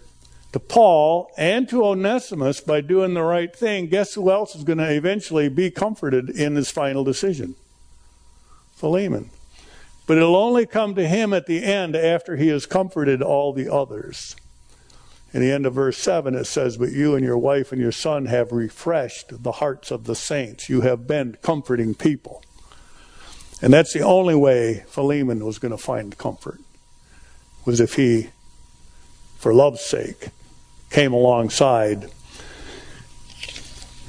to 0.54 0.60
Paul 0.60 1.32
and 1.38 1.70
to 1.70 1.86
Onesimus 1.86 2.62
by 2.62 2.82
doing 2.82 3.14
the 3.14 3.22
right 3.22 3.56
thing, 3.56 3.88
guess 3.88 4.14
who 4.14 4.32
else 4.32 4.56
is 4.56 4.64
going 4.64 4.78
to 4.80 4.92
eventually 4.92 5.50
be 5.50 5.70
comforted 5.70 6.30
in 6.30 6.56
his 6.56 6.72
final 6.72 7.04
decision? 7.04 7.56
Philemon. 8.76 9.30
But 10.10 10.18
it'll 10.18 10.36
only 10.36 10.66
come 10.66 10.96
to 10.96 11.08
him 11.08 11.34
at 11.34 11.46
the 11.46 11.64
end 11.64 11.96
after 11.96 12.36
he 12.36 12.48
has 12.48 12.66
comforted 12.66 13.22
all 13.22 13.54
the 13.54 13.72
others. 13.72 14.36
In 15.36 15.42
the 15.42 15.52
end 15.52 15.68
of 15.68 15.76
verse 15.76 16.00
7, 16.00 16.34
it 16.34 16.46
says, 16.46 16.78
But 16.78 16.92
you 16.92 17.14
and 17.14 17.24
your 17.24 17.38
wife 17.38 17.72
and 17.72 17.80
your 17.80 17.92
son 17.92 18.26
have 18.26 18.52
refreshed 18.52 19.44
the 19.44 19.52
hearts 19.52 19.92
of 19.92 20.06
the 20.06 20.16
saints. 20.16 20.68
You 20.68 20.82
have 20.82 21.06
been 21.06 21.38
comforting 21.44 21.94
people. 21.94 22.44
And 23.62 23.72
that's 23.72 23.94
the 23.94 24.00
only 24.00 24.34
way 24.34 24.84
Philemon 24.88 25.46
was 25.46 25.60
going 25.60 25.74
to 25.74 25.78
find 25.78 26.18
comfort, 26.18 26.60
was 27.64 27.80
if 27.80 27.94
he, 27.94 28.30
for 29.38 29.54
love's 29.54 29.86
sake, 29.86 30.30
came 30.90 31.14
alongside. 31.14 32.10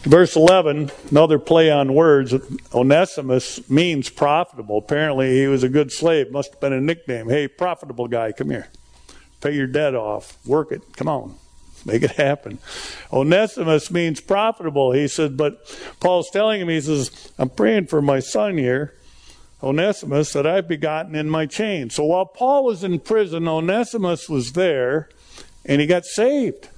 Verse 0.03 0.35
11, 0.35 0.91
another 1.11 1.39
play 1.39 1.71
on 1.71 1.93
words. 1.93 2.35
Onesimus 2.73 3.69
means 3.69 4.09
profitable. 4.09 4.79
Apparently, 4.79 5.39
he 5.39 5.47
was 5.47 5.63
a 5.63 5.69
good 5.69 5.93
slave. 5.93 6.31
Must 6.31 6.53
have 6.53 6.61
been 6.61 6.73
a 6.73 6.81
nickname. 6.81 7.29
Hey, 7.29 7.49
profitable 7.49 8.09
guy, 8.09 8.33
come 8.33 8.49
here. 8.49 8.69
Pay 9.43 9.55
your 9.55 9.67
debt 9.67 9.95
off. 9.95 10.39
Work 10.47 10.73
it. 10.73 10.97
Come 10.97 11.09
on. 11.09 11.35
Make 11.85 12.03
it 12.03 12.13
happen. 12.13 12.59
Onesimus 13.13 13.91
means 13.91 14.21
profitable. 14.21 14.93
He 14.93 15.07
said, 15.07 15.37
but 15.37 15.65
Paul's 16.01 16.31
telling 16.31 16.63
him, 16.63 16.69
he 16.69 16.81
says, 16.81 17.33
I'm 17.39 17.51
praying 17.51 17.87
for 17.87 18.01
my 18.01 18.21
son 18.21 18.57
here. 18.57 18.95
Onesimus 19.63 20.33
that 20.33 20.47
I've 20.47 20.67
begotten 20.69 21.15
in 21.15 21.29
my 21.29 21.45
chains. 21.45 21.95
So 21.95 22.05
while 22.05 22.25
Paul 22.25 22.65
was 22.65 22.83
in 22.83 23.01
prison, 23.01 23.47
Onesimus 23.47 24.29
was 24.29 24.53
there 24.53 25.11
and 25.65 25.81
he 25.81 25.87
got 25.87 26.07
saved. 26.07 26.69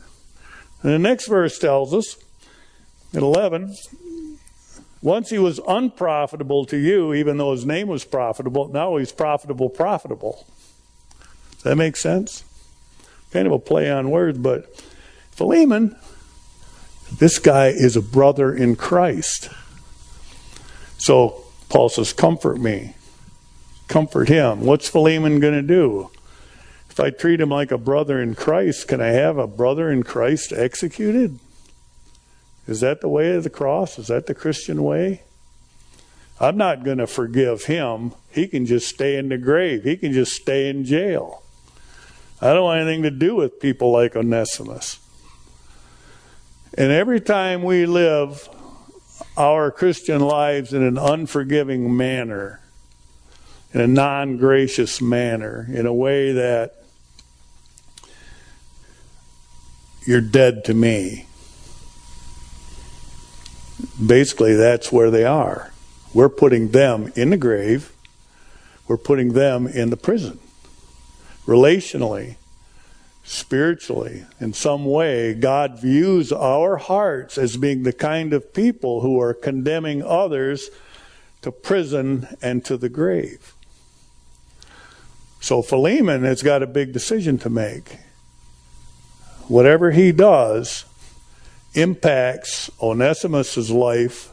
And 0.83 0.93
the 0.93 0.99
next 0.99 1.29
verse 1.29 1.59
tells 1.59 1.95
us, 1.95 2.17
at 3.15 3.23
11, 3.23 3.75
once 5.03 5.31
he 5.31 5.39
was 5.39 5.61
unprofitable 5.67 6.65
to 6.67 6.77
you, 6.77 7.13
even 7.13 7.37
though 7.37 7.53
his 7.53 7.67
name 7.67 7.89
was 7.89 8.05
profitable, 8.05 8.69
now 8.69 8.97
he's 8.97 9.13
profitable, 9.13 9.69
profitable. 9.69 10.47
Does 11.53 11.63
that 11.65 11.77
make 11.77 11.97
sense? 11.97 12.45
Kind 13.33 13.47
of 13.47 13.53
a 13.53 13.59
play 13.59 13.91
on 13.91 14.11
words, 14.11 14.39
but 14.39 14.75
Philemon, 15.33 15.97
this 17.19 17.39
guy 17.39 17.69
is 17.69 17.97
a 17.97 18.03
brother 18.03 18.55
in 18.55 18.77
Christ. 18.77 19.49
So 20.99 21.45
Paul 21.69 21.89
says, 21.89 22.13
Comfort 22.13 22.61
me. 22.61 22.95
comfort 23.89 24.29
him. 24.29 24.61
What's 24.61 24.89
Philemon 24.89 25.41
going 25.41 25.55
to 25.55 25.63
do? 25.63 26.11
If 26.89 27.01
I 27.01 27.11
treat 27.11 27.41
him 27.41 27.49
like 27.49 27.73
a 27.73 27.79
brother 27.79 28.21
in 28.23 28.35
Christ, 28.35 28.89
can 28.89 29.01
I 29.01 29.09
have 29.09 29.39
a 29.39 29.47
brother 29.47 29.91
in 29.91 30.03
Christ 30.03 30.53
executed? 30.53 31.39
Is 32.67 32.81
that 32.81 33.01
the 33.01 33.09
way 33.09 33.35
of 33.35 33.45
the 33.45 33.51
cross? 33.51 33.99
Is 33.99 34.07
that 34.07 34.27
the 34.27 34.35
Christian 34.35 34.83
way? 34.83 35.23
I'm 36.41 36.57
not 36.57 36.85
going 36.85 36.99
to 36.99 37.07
forgive 37.07 37.65
him. 37.65 38.13
He 38.31 38.49
can 38.49 38.67
just 38.67 38.89
stay 38.89 39.17
in 39.17 39.29
the 39.29 39.39
grave, 39.39 39.85
he 39.85 39.97
can 39.97 40.13
just 40.13 40.33
stay 40.33 40.69
in 40.69 40.85
jail. 40.85 41.43
I 42.41 42.53
don't 42.53 42.65
want 42.65 42.81
anything 42.81 43.05
to 43.05 43.11
do 43.11 43.37
with 43.37 43.61
people 43.61 43.93
like 43.93 44.17
Onesimus. 44.17 44.99
And 46.77 46.91
every 46.91 47.21
time 47.21 47.63
we 47.63 47.87
live 47.87 48.49
our 49.37 49.71
Christian 49.71 50.21
lives 50.21 50.73
in 50.73 50.83
an 50.83 50.99
unforgiving 50.99 51.97
manner, 51.97 52.61
in 53.73 53.81
a 53.81 53.87
non 53.87 54.37
gracious 54.37 55.01
manner, 55.01 55.69
in 55.73 55.87
a 55.87 55.95
way 55.95 56.33
that 56.33 56.83
you're 60.07 60.21
dead 60.21 60.65
to 60.65 60.75
me. 60.75 61.27
Basically, 64.05 64.55
that's 64.55 64.91
where 64.91 65.11
they 65.11 65.25
are. 65.25 65.73
We're 66.15 66.29
putting 66.29 66.71
them 66.71 67.13
in 67.15 67.31
the 67.31 67.37
grave, 67.37 67.93
we're 68.89 68.97
putting 68.97 69.33
them 69.33 69.67
in 69.67 69.91
the 69.91 69.97
prison. 69.97 70.39
Relationally, 71.47 72.37
spiritually, 73.25 74.25
in 74.41 74.53
some 74.53 74.85
way, 74.85 75.35
God 75.35 75.81
views 75.81 76.33
our 76.33 76.77
hearts 76.77 77.39
as 77.39 77.57
being 77.57 77.83
the 77.83 77.93
kind 77.93 78.33
of 78.33 78.53
people 78.53 79.01
who 79.01 79.21
are 79.21 79.35
condemning 79.35 80.03
others 80.03 80.71
to 81.43 81.51
prison 81.51 82.29
and 82.43 82.65
to 82.65 82.77
the 82.77 82.89
grave. 82.89 83.55
So 85.41 85.63
Philemon 85.63 86.23
has 86.23 86.43
got 86.43 86.63
a 86.63 86.69
big 86.69 86.93
decision 86.93 87.39
to 87.39 87.51
make. 87.51 87.99
Whatever 89.49 89.91
he 89.91 90.13
does 90.13 90.85
impacts 91.75 92.71
Onesimus's 92.81 93.71
life, 93.71 94.31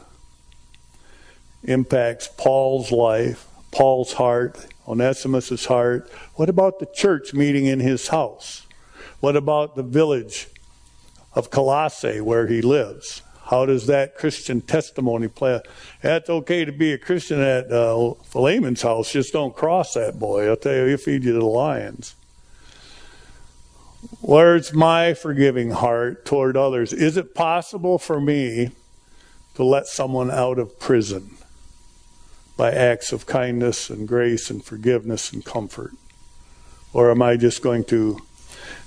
impacts 1.62 2.28
Paul's 2.36 2.92
life, 2.92 3.46
Paul's 3.70 4.14
heart, 4.14 4.66
Onesimus's 4.86 5.66
heart. 5.66 6.10
What 6.34 6.48
about 6.48 6.78
the 6.78 6.86
church 6.86 7.32
meeting 7.32 7.66
in 7.66 7.80
his 7.80 8.08
house? 8.08 8.66
What 9.20 9.36
about 9.36 9.76
the 9.76 9.82
village 9.82 10.48
of 11.34 11.50
Colossae 11.50 12.20
where 12.20 12.46
he 12.46 12.60
lives? 12.60 13.22
How 13.44 13.66
does 13.66 13.86
that 13.86 14.16
Christian 14.16 14.60
testimony 14.60 15.28
play? 15.28 15.60
That's 16.02 16.30
okay 16.30 16.64
to 16.64 16.72
be 16.72 16.92
a 16.92 16.98
Christian 16.98 17.40
at 17.40 17.70
uh, 17.70 18.14
Philemon's 18.24 18.82
house. 18.82 19.12
Just 19.12 19.32
don't 19.32 19.54
cross 19.54 19.94
that 19.94 20.18
boy. 20.18 20.48
I'll 20.48 20.56
tell 20.56 20.74
you, 20.74 20.86
he'll 20.86 20.96
feed 20.98 21.24
you 21.24 21.32
to 21.32 21.38
the 21.40 21.44
lions. 21.44 22.14
Where's 24.20 24.72
my 24.72 25.14
forgiving 25.14 25.70
heart 25.70 26.24
toward 26.24 26.56
others? 26.56 26.92
Is 26.92 27.16
it 27.16 27.34
possible 27.34 27.98
for 27.98 28.20
me 28.20 28.70
to 29.54 29.64
let 29.64 29.86
someone 29.86 30.30
out 30.30 30.58
of 30.58 30.78
prison 30.78 31.36
by 32.56 32.72
acts 32.72 33.12
of 33.12 33.26
kindness 33.26 33.90
and 33.90 34.06
grace 34.06 34.50
and 34.50 34.64
forgiveness 34.64 35.32
and 35.32 35.44
comfort? 35.44 35.92
Or 36.92 37.10
am 37.10 37.22
I 37.22 37.36
just 37.36 37.62
going 37.62 37.84
to 37.84 38.20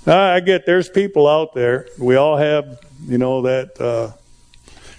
now, 0.06 0.34
I 0.34 0.40
get 0.40 0.66
there's 0.66 0.90
people 0.90 1.26
out 1.26 1.54
there. 1.54 1.88
We 1.98 2.16
all 2.16 2.36
have, 2.36 2.78
you 3.06 3.16
know, 3.16 3.42
that 3.42 3.80
uh, 3.80 4.12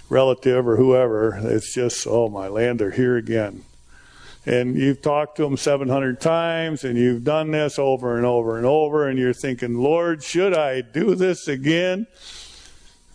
relative 0.08 0.66
or 0.66 0.76
whoever. 0.76 1.38
It's 1.42 1.72
just, 1.72 2.06
oh 2.08 2.28
my 2.28 2.48
land, 2.48 2.80
they're 2.80 2.90
here 2.90 3.16
again. 3.16 3.64
And 4.46 4.78
you've 4.78 5.02
talked 5.02 5.36
to 5.38 5.42
them 5.42 5.56
700 5.56 6.20
times, 6.20 6.84
and 6.84 6.96
you've 6.96 7.24
done 7.24 7.50
this 7.50 7.80
over 7.80 8.16
and 8.16 8.24
over 8.24 8.56
and 8.56 8.64
over, 8.64 9.08
and 9.08 9.18
you're 9.18 9.32
thinking, 9.32 9.74
Lord, 9.74 10.22
should 10.22 10.54
I 10.54 10.82
do 10.82 11.16
this 11.16 11.48
again? 11.48 12.06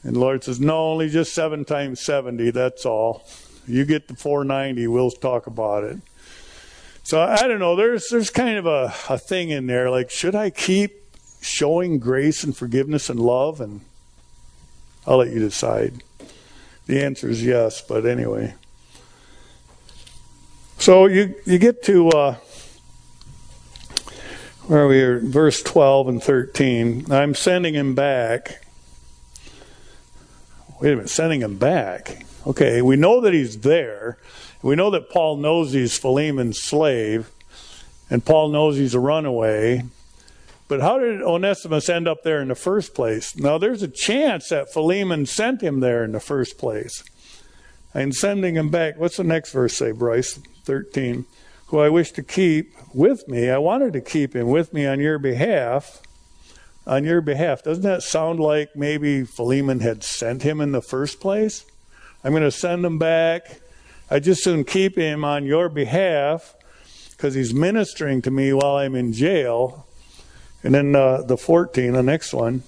And 0.04 0.18
Lord 0.18 0.44
says, 0.44 0.60
no, 0.60 0.92
only 0.92 1.10
just 1.10 1.34
seven 1.34 1.64
times 1.64 2.02
70, 2.02 2.52
that's 2.52 2.86
all. 2.86 3.26
You 3.66 3.86
get 3.86 4.10
the 4.10 4.16
490, 4.16 4.88
we'll 4.88 5.10
talk 5.12 5.48
about 5.48 5.86
it. 5.86 5.98
So 7.04 7.22
I 7.22 7.48
don't 7.48 7.60
know, 7.60 7.78
there's, 7.78 8.10
there's 8.10 8.30
kind 8.30 8.58
of 8.58 8.66
a, 8.66 8.94
a 9.08 9.18
thing 9.18 9.52
in 9.52 9.68
there, 9.68 9.90
like, 9.90 10.10
should 10.10 10.36
I 10.36 10.50
keep 10.50 11.02
showing 11.42 12.00
grace 12.00 12.44
and 12.44 12.56
forgiveness 12.56 13.10
and 13.10 13.20
love? 13.20 13.62
And 13.62 13.82
I'll 15.08 15.18
let 15.18 15.32
you 15.32 15.40
decide. 15.40 16.04
The 16.88 17.04
answer 17.04 17.30
is 17.30 17.44
yes, 17.44 17.82
but 17.82 18.06
anyway. 18.06 18.56
So 20.82 21.06
you 21.06 21.36
you 21.46 21.60
get 21.60 21.84
to 21.84 22.10
uh, 22.10 22.36
where 24.66 24.88
we 24.88 25.00
are, 25.04 25.20
verse 25.20 25.62
12 25.62 26.08
and 26.08 26.24
13. 26.24 27.12
I'm 27.12 27.36
sending 27.36 27.76
him 27.76 27.94
back. 27.94 28.66
Wait 30.82 30.94
a 30.94 30.96
minute, 30.96 31.12
sending 31.12 31.42
him 31.42 31.60
back. 31.60 32.26
Okay, 32.48 32.82
we 32.82 32.96
know 32.96 33.22
that 33.22 33.32
he's 33.32 33.60
there. 33.60 34.18
We 34.64 34.76
know 34.76 34.90
that 34.90 35.12
Paul 35.12 35.38
knows 35.38 35.72
he's 35.72 36.00
Philemon's 36.00 36.60
slave, 36.60 37.30
and 38.10 38.26
Paul 38.26 38.50
knows 38.50 38.78
he's 38.78 38.96
a 38.96 39.00
runaway. 39.00 39.84
But 40.68 40.82
how 40.82 40.98
did 40.98 41.22
Onesimus 41.22 41.90
end 41.90 42.08
up 42.08 42.24
there 42.24 42.42
in 42.42 42.48
the 42.48 42.56
first 42.56 42.96
place? 42.96 43.38
Now, 43.38 43.60
there's 43.60 43.84
a 43.84 43.88
chance 43.88 44.50
that 44.50 44.74
Philemon 44.74 45.28
sent 45.28 45.62
him 45.62 45.80
there 45.80 46.04
in 46.04 46.12
the 46.12 46.20
first 46.20 46.58
place. 46.58 47.04
And 47.94 48.16
sending 48.16 48.56
him 48.56 48.70
back, 48.70 48.98
what's 48.98 49.18
the 49.18 49.24
next 49.24 49.52
verse 49.52 49.78
say, 49.78 49.92
Bryce? 49.92 50.40
13. 50.64 51.26
Who 51.68 51.80
I 51.80 51.90
wish 51.90 52.12
to 52.12 52.24
keep 52.24 52.74
with 52.94 53.28
me. 53.28 53.50
I 53.50 53.58
wanted 53.58 53.94
to 53.94 54.02
keep 54.02 54.36
him 54.36 54.50
with 54.50 54.74
me 54.74 54.86
on 54.86 55.00
your 55.00 55.20
behalf. 55.20 56.02
On 56.86 57.04
your 57.04 57.22
behalf. 57.22 57.64
Doesn't 57.64 57.84
that 57.84 58.04
sound 58.04 58.40
like 58.40 58.76
maybe 58.76 59.24
Philemon 59.24 59.80
had 59.80 60.04
sent 60.04 60.44
him 60.44 60.60
in 60.60 60.72
the 60.72 60.82
first 60.82 61.20
place? 61.20 61.66
I'm 62.24 62.32
going 62.32 62.44
to 62.44 62.52
send 62.52 62.86
him 62.86 63.00
back. 63.00 63.62
I 64.10 64.20
just 64.20 64.44
soon 64.44 64.66
keep 64.66 64.98
him 64.98 65.24
on 65.24 65.46
your 65.46 65.70
behalf 65.70 66.56
because 67.12 67.34
he's 67.34 67.54
ministering 67.54 68.22
to 68.24 68.32
me 68.32 68.52
while 68.52 68.76
I'm 68.76 68.96
in 68.96 69.14
jail. 69.14 69.88
And 70.64 70.76
then 70.76 70.96
uh, 70.96 71.22
the 71.22 71.38
14, 71.38 71.94
the 71.94 72.04
next 72.04 72.34
one, 72.34 72.64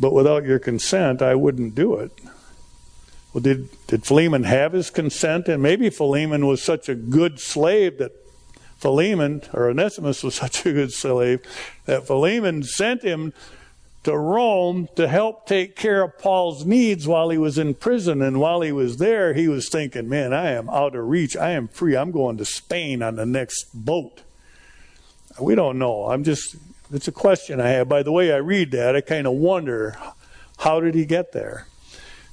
but 0.00 0.12
without 0.12 0.44
your 0.44 0.58
consent, 0.58 1.22
I 1.22 1.34
wouldn't 1.34 1.74
do 1.74 1.96
it. 1.96 2.12
Well, 3.36 3.42
did, 3.42 3.68
did 3.86 4.06
Philemon 4.06 4.44
have 4.44 4.72
his 4.72 4.88
consent? 4.88 5.46
And 5.46 5.62
maybe 5.62 5.90
Philemon 5.90 6.46
was 6.46 6.62
such 6.62 6.88
a 6.88 6.94
good 6.94 7.38
slave 7.38 7.98
that 7.98 8.12
Philemon, 8.78 9.42
or 9.52 9.68
Onesimus 9.68 10.22
was 10.22 10.34
such 10.36 10.64
a 10.64 10.72
good 10.72 10.90
slave, 10.90 11.42
that 11.84 12.06
Philemon 12.06 12.62
sent 12.62 13.02
him 13.02 13.34
to 14.04 14.16
Rome 14.16 14.88
to 14.96 15.06
help 15.06 15.46
take 15.46 15.76
care 15.76 16.02
of 16.02 16.16
Paul's 16.16 16.64
needs 16.64 17.06
while 17.06 17.28
he 17.28 17.36
was 17.36 17.58
in 17.58 17.74
prison. 17.74 18.22
And 18.22 18.40
while 18.40 18.62
he 18.62 18.72
was 18.72 18.96
there, 18.96 19.34
he 19.34 19.48
was 19.48 19.68
thinking, 19.68 20.08
man, 20.08 20.32
I 20.32 20.52
am 20.52 20.70
out 20.70 20.96
of 20.96 21.06
reach. 21.06 21.36
I 21.36 21.50
am 21.50 21.68
free. 21.68 21.94
I'm 21.94 22.12
going 22.12 22.38
to 22.38 22.46
Spain 22.46 23.02
on 23.02 23.16
the 23.16 23.26
next 23.26 23.66
boat. 23.74 24.22
We 25.38 25.54
don't 25.54 25.78
know. 25.78 26.06
I'm 26.06 26.24
just, 26.24 26.56
it's 26.90 27.06
a 27.06 27.12
question 27.12 27.60
I 27.60 27.68
have. 27.68 27.86
By 27.86 28.02
the 28.02 28.12
way 28.12 28.32
I 28.32 28.38
read 28.38 28.70
that, 28.70 28.96
I 28.96 29.02
kind 29.02 29.26
of 29.26 29.34
wonder 29.34 29.98
how 30.60 30.80
did 30.80 30.94
he 30.94 31.04
get 31.04 31.32
there? 31.32 31.66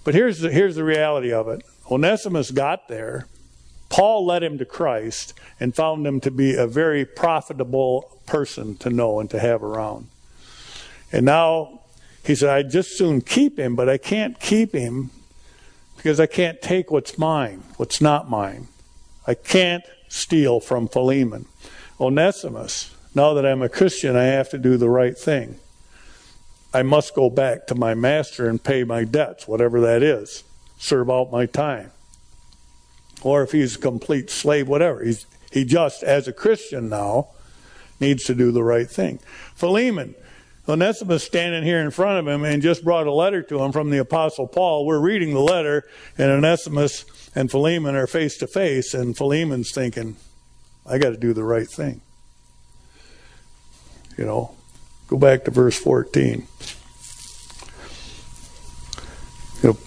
But 0.03 0.13
here's 0.13 0.39
the, 0.39 0.51
here's 0.51 0.75
the 0.75 0.83
reality 0.83 1.31
of 1.31 1.47
it 1.47 1.63
Onesimus 1.89 2.51
got 2.51 2.87
there. 2.87 3.27
Paul 3.89 4.25
led 4.25 4.41
him 4.41 4.57
to 4.57 4.65
Christ 4.65 5.33
and 5.59 5.75
found 5.75 6.05
him 6.07 6.19
to 6.21 6.31
be 6.31 6.55
a 6.55 6.65
very 6.65 7.05
profitable 7.05 8.19
person 8.25 8.75
to 8.77 8.89
know 8.89 9.19
and 9.19 9.29
to 9.29 9.39
have 9.39 9.61
around. 9.61 10.07
And 11.11 11.25
now 11.25 11.81
he 12.25 12.33
said, 12.33 12.49
I'd 12.49 12.71
just 12.71 12.97
soon 12.97 13.21
keep 13.21 13.59
him, 13.59 13.75
but 13.75 13.87
I 13.87 13.99
can't 13.99 14.39
keep 14.39 14.73
him 14.73 15.11
because 15.95 16.19
I 16.19 16.25
can't 16.25 16.61
take 16.61 16.89
what's 16.89 17.17
mine, 17.17 17.63
what's 17.77 18.01
not 18.01 18.29
mine. 18.29 18.67
I 19.27 19.35
can't 19.35 19.83
steal 20.09 20.59
from 20.59 20.87
Philemon. 20.87 21.45
Onesimus, 21.99 22.95
now 23.13 23.33
that 23.35 23.45
I'm 23.45 23.61
a 23.61 23.69
Christian, 23.69 24.15
I 24.15 24.23
have 24.23 24.49
to 24.49 24.57
do 24.57 24.75
the 24.77 24.89
right 24.89 25.17
thing. 25.17 25.59
I 26.73 26.81
must 26.81 27.13
go 27.13 27.29
back 27.29 27.67
to 27.67 27.75
my 27.75 27.93
master 27.93 28.49
and 28.49 28.63
pay 28.63 28.83
my 28.83 29.03
debts, 29.03 29.47
whatever 29.47 29.79
that 29.81 30.01
is, 30.01 30.43
serve 30.77 31.09
out 31.09 31.31
my 31.31 31.45
time. 31.45 31.91
Or 33.21 33.43
if 33.43 33.51
he's 33.51 33.75
a 33.75 33.79
complete 33.79 34.29
slave, 34.29 34.67
whatever. 34.67 35.03
He's, 35.03 35.25
he 35.51 35.63
just, 35.65 36.03
as 36.03 36.27
a 36.27 36.33
Christian 36.33 36.89
now, 36.89 37.27
needs 37.99 38.23
to 38.25 38.35
do 38.35 38.51
the 38.51 38.63
right 38.63 38.89
thing. 38.89 39.19
Philemon, 39.55 40.15
Onesimus 40.67 41.23
standing 41.23 41.63
here 41.63 41.79
in 41.79 41.91
front 41.91 42.19
of 42.19 42.27
him 42.27 42.43
and 42.43 42.61
just 42.61 42.83
brought 42.83 43.05
a 43.05 43.13
letter 43.13 43.41
to 43.43 43.61
him 43.61 43.71
from 43.71 43.89
the 43.89 43.99
Apostle 43.99 44.47
Paul. 44.47 44.85
We're 44.85 44.99
reading 44.99 45.33
the 45.33 45.41
letter, 45.41 45.83
and 46.17 46.31
Onesimus 46.31 47.05
and 47.35 47.51
Philemon 47.51 47.95
are 47.95 48.07
face 48.07 48.37
to 48.37 48.47
face, 48.47 48.93
and 48.93 49.15
Philemon's 49.15 49.71
thinking, 49.71 50.15
I 50.85 50.97
got 50.97 51.09
to 51.09 51.17
do 51.17 51.33
the 51.33 51.43
right 51.43 51.69
thing. 51.69 52.01
You 54.17 54.25
know, 54.25 54.55
go 55.13 55.19
back 55.19 55.43
to 55.43 55.51
verse 55.51 55.77
14. 55.77 56.47
You 59.61 59.69
know, 59.69 59.77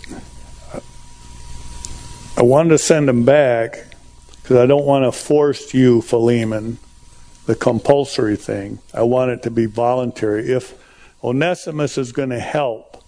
I 2.36 2.42
wanted 2.42 2.68
to 2.68 2.78
send 2.78 3.08
him 3.08 3.24
back 3.24 3.86
because 4.40 4.58
I 4.58 4.66
don't 4.66 4.84
want 4.84 5.04
to 5.04 5.10
force 5.10 5.74
you, 5.74 6.00
Philemon, 6.00 6.78
the 7.46 7.56
compulsory 7.56 8.36
thing. 8.36 8.78
I 8.94 9.02
want 9.02 9.32
it 9.32 9.42
to 9.42 9.50
be 9.50 9.66
voluntary. 9.66 10.48
If 10.52 10.80
Onesimus 11.24 11.98
is 11.98 12.12
going 12.12 12.30
to 12.30 12.38
help 12.38 13.02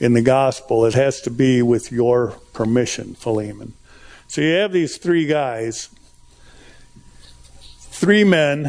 in 0.00 0.14
the 0.14 0.22
gospel, 0.22 0.84
it 0.86 0.94
has 0.94 1.20
to 1.20 1.30
be 1.30 1.62
with 1.62 1.92
your 1.92 2.32
permission, 2.52 3.14
Philemon. 3.14 3.74
So 4.26 4.40
you 4.40 4.54
have 4.54 4.72
these 4.72 4.96
three 4.96 5.26
guys, 5.26 5.88
three 8.00 8.24
men, 8.24 8.64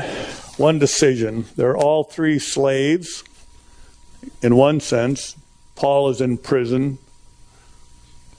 one 0.57 0.77
decision. 0.77 1.45
They're 1.55 1.77
all 1.77 2.03
three 2.03 2.37
slaves 2.37 3.23
in 4.41 4.57
one 4.57 4.81
sense. 4.81 5.37
Paul 5.77 6.09
is 6.09 6.19
in 6.19 6.37
prison 6.37 6.97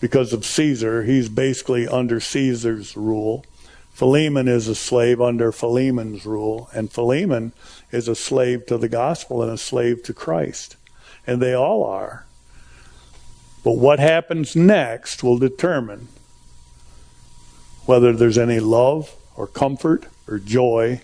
because 0.03 0.35
of 0.35 0.45
Caesar. 0.45 1.05
He's 1.05 1.31
basically 1.31 1.89
under 1.89 2.21
Caesar's 2.21 2.95
rule. 2.95 3.47
Philemon 3.95 4.49
is 4.49 4.69
a 4.69 4.75
slave 4.75 5.19
under 5.19 5.51
Philemon's 5.51 6.27
rule, 6.27 6.69
and 6.75 6.93
Philemon 6.93 7.55
is 7.91 8.07
a 8.07 8.15
slave 8.15 8.67
to 8.67 8.77
the 8.77 8.89
gospel 8.89 9.43
and 9.43 9.51
a 9.51 9.57
slave 9.57 10.03
to 10.03 10.13
Christ. 10.13 10.77
And 11.27 11.41
they 11.41 11.55
all 11.55 11.85
are. 11.85 12.27
But 13.65 13.79
what 13.79 13.99
happens 13.99 14.55
next 14.55 15.23
will 15.23 15.39
determine 15.39 16.09
whether 17.87 18.13
there's 18.13 18.37
any 18.37 18.61
love 18.61 19.11
or 19.35 19.47
comfort 19.47 20.05
or 20.29 20.39
joy 20.39 21.01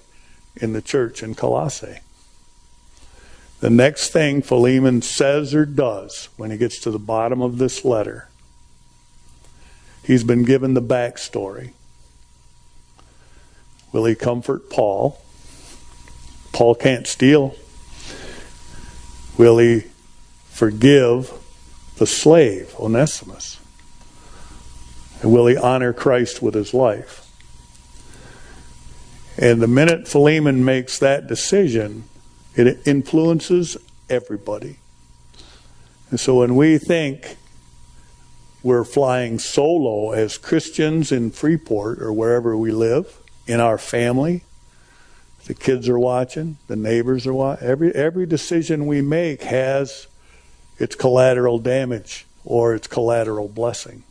in 0.56 0.72
the 0.72 0.82
church 0.82 1.22
in 1.22 1.34
Colossae. 1.34 2.00
The 3.60 3.70
next 3.70 4.10
thing 4.10 4.40
Philemon 4.42 5.02
says 5.02 5.54
or 5.54 5.66
does 5.66 6.28
when 6.36 6.50
he 6.50 6.56
gets 6.56 6.78
to 6.80 6.90
the 6.90 6.98
bottom 6.98 7.42
of 7.42 7.58
this 7.58 7.84
letter, 7.84 8.28
he's 10.04 10.22
been 10.22 10.44
given 10.44 10.74
the 10.74 10.82
backstory. 10.82 11.72
Will 13.90 14.04
he 14.04 14.14
comfort 14.14 14.70
Paul? 14.70 15.20
Paul 16.52 16.74
can't 16.74 17.06
steal. 17.06 17.56
Will 19.36 19.58
he 19.58 19.84
forgive 20.50 21.32
the 21.96 22.06
slave, 22.06 22.74
Onesimus? 22.78 23.60
And 25.20 25.32
will 25.32 25.46
he 25.46 25.56
honor 25.56 25.92
Christ 25.92 26.42
with 26.42 26.54
his 26.54 26.72
life? 26.72 27.27
And 29.40 29.62
the 29.62 29.68
minute 29.68 30.08
Philemon 30.08 30.64
makes 30.64 30.98
that 30.98 31.28
decision, 31.28 32.04
it 32.56 32.86
influences 32.86 33.76
everybody. 34.10 34.78
And 36.10 36.18
so 36.18 36.36
when 36.40 36.56
we 36.56 36.78
think 36.78 37.36
we're 38.62 38.84
flying 38.84 39.38
solo 39.38 40.10
as 40.10 40.38
Christians 40.38 41.12
in 41.12 41.30
Freeport 41.30 42.02
or 42.02 42.12
wherever 42.12 42.56
we 42.56 42.72
live, 42.72 43.18
in 43.48 43.60
our 43.60 43.78
family, 43.78 44.42
the 45.46 45.54
kids 45.54 45.88
are 45.88 45.98
watching, 45.98 46.58
the 46.68 46.76
neighbors 46.76 47.26
are 47.26 47.32
watching. 47.32 47.66
Every 47.66 47.92
every 47.94 48.26
decision 48.26 48.86
we 48.86 49.00
make 49.00 49.42
has 49.42 50.06
its 50.78 50.94
collateral 50.94 51.58
damage 51.58 52.26
or 52.44 52.74
its 52.74 52.86
collateral 52.86 53.48
blessing. 53.48 54.04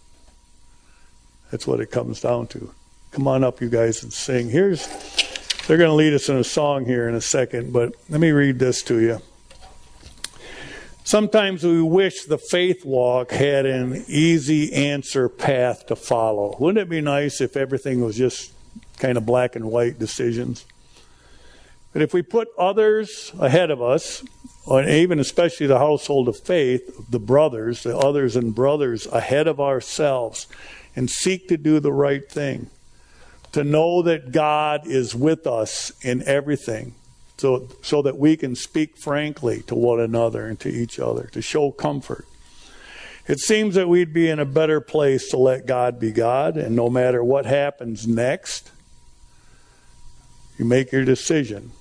That's 1.51 1.67
what 1.67 1.79
it 1.79 1.91
comes 1.91 2.19
down 2.19 2.47
to. 2.47 2.73
Come 3.17 3.27
on 3.27 3.43
up, 3.43 3.61
you 3.61 3.69
guys, 3.69 4.03
and 4.03 4.13
sing. 4.13 4.47
Here's 4.47 4.85
they're 5.65 5.79
going 5.79 5.89
to 5.89 5.95
lead 5.95 6.13
us 6.13 6.29
in 6.29 6.37
a 6.37 6.43
song 6.43 6.85
here 6.85 7.09
in 7.09 7.15
a 7.15 7.19
second, 7.19 7.73
but 7.73 7.95
let 8.09 8.21
me 8.21 8.29
read 8.29 8.59
this 8.59 8.83
to 8.83 8.99
you. 8.99 9.23
Sometimes 11.03 11.63
we 11.63 11.81
wish 11.81 12.25
the 12.25 12.37
faith 12.37 12.85
walk 12.85 13.31
had 13.31 13.65
an 13.65 14.05
easy 14.07 14.71
answer 14.71 15.29
path 15.29 15.87
to 15.87 15.95
follow. 15.95 16.55
Wouldn't 16.59 16.77
it 16.77 16.89
be 16.91 17.01
nice 17.01 17.41
if 17.41 17.57
everything 17.57 18.01
was 18.01 18.15
just 18.15 18.53
kind 18.99 19.17
of 19.17 19.25
black 19.25 19.55
and 19.55 19.71
white 19.71 19.97
decisions. 19.97 20.67
But 21.93 22.03
if 22.03 22.13
we 22.13 22.21
put 22.21 22.49
others 22.55 23.31
ahead 23.39 23.71
of 23.71 23.81
us, 23.81 24.23
and 24.67 24.87
even 24.87 25.19
especially 25.19 25.65
the 25.65 25.79
household 25.79 26.27
of 26.27 26.37
faith, 26.37 27.09
the 27.09 27.19
brothers, 27.19 27.81
the 27.81 27.97
others 27.97 28.35
and 28.35 28.53
brothers 28.53 29.07
ahead 29.07 29.47
of 29.47 29.59
ourselves, 29.59 30.45
and 30.95 31.09
seek 31.09 31.47
to 31.47 31.57
do 31.57 31.79
the 31.79 31.91
right 31.91 32.31
thing, 32.31 32.69
to 33.57 33.63
know 33.63 34.03
that 34.03 34.31
God 34.31 34.85
is 34.85 35.15
with 35.15 35.47
us 35.47 35.91
in 36.05 36.21
everything, 36.27 36.93
so, 37.39 37.67
so 37.81 38.03
that 38.03 38.15
we 38.15 38.37
can 38.37 38.55
speak 38.55 38.95
frankly 38.95 39.63
to 39.63 39.73
one 39.73 39.99
another 39.99 40.45
and 40.45 40.59
to 40.59 40.69
each 40.69 40.99
other, 40.99 41.23
to 41.31 41.41
show 41.41 41.71
comfort. 41.71 42.27
It 43.27 43.39
seems 43.39 43.73
that 43.73 43.89
we'd 43.89 44.13
be 44.13 44.29
in 44.29 44.37
a 44.37 44.45
better 44.45 44.79
place 44.79 45.29
to 45.29 45.37
let 45.37 45.65
God 45.65 45.99
be 45.99 46.11
God, 46.11 46.55
and 46.55 46.75
no 46.75 46.87
matter 46.87 47.23
what 47.23 47.47
happens 47.47 48.05
next, 48.05 48.69
you 50.59 50.65
make 50.65 50.91
your 50.91 51.03
decision. 51.03 51.71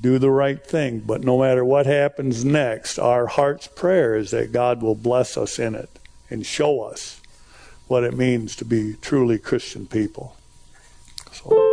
Do 0.00 0.20
the 0.20 0.30
right 0.30 0.64
thing. 0.64 1.00
But 1.00 1.24
no 1.24 1.40
matter 1.40 1.64
what 1.64 1.86
happens 1.86 2.44
next, 2.44 3.00
our 3.00 3.26
heart's 3.26 3.66
prayer 3.66 4.14
is 4.14 4.30
that 4.30 4.52
God 4.52 4.82
will 4.82 4.94
bless 4.94 5.36
us 5.36 5.58
in 5.58 5.74
it 5.74 5.90
and 6.30 6.46
show 6.46 6.82
us 6.82 7.20
what 7.88 8.04
it 8.04 8.16
means 8.16 8.54
to 8.56 8.64
be 8.64 8.94
truly 8.94 9.36
Christian 9.36 9.88
people. 9.88 10.36
So. 11.34 11.63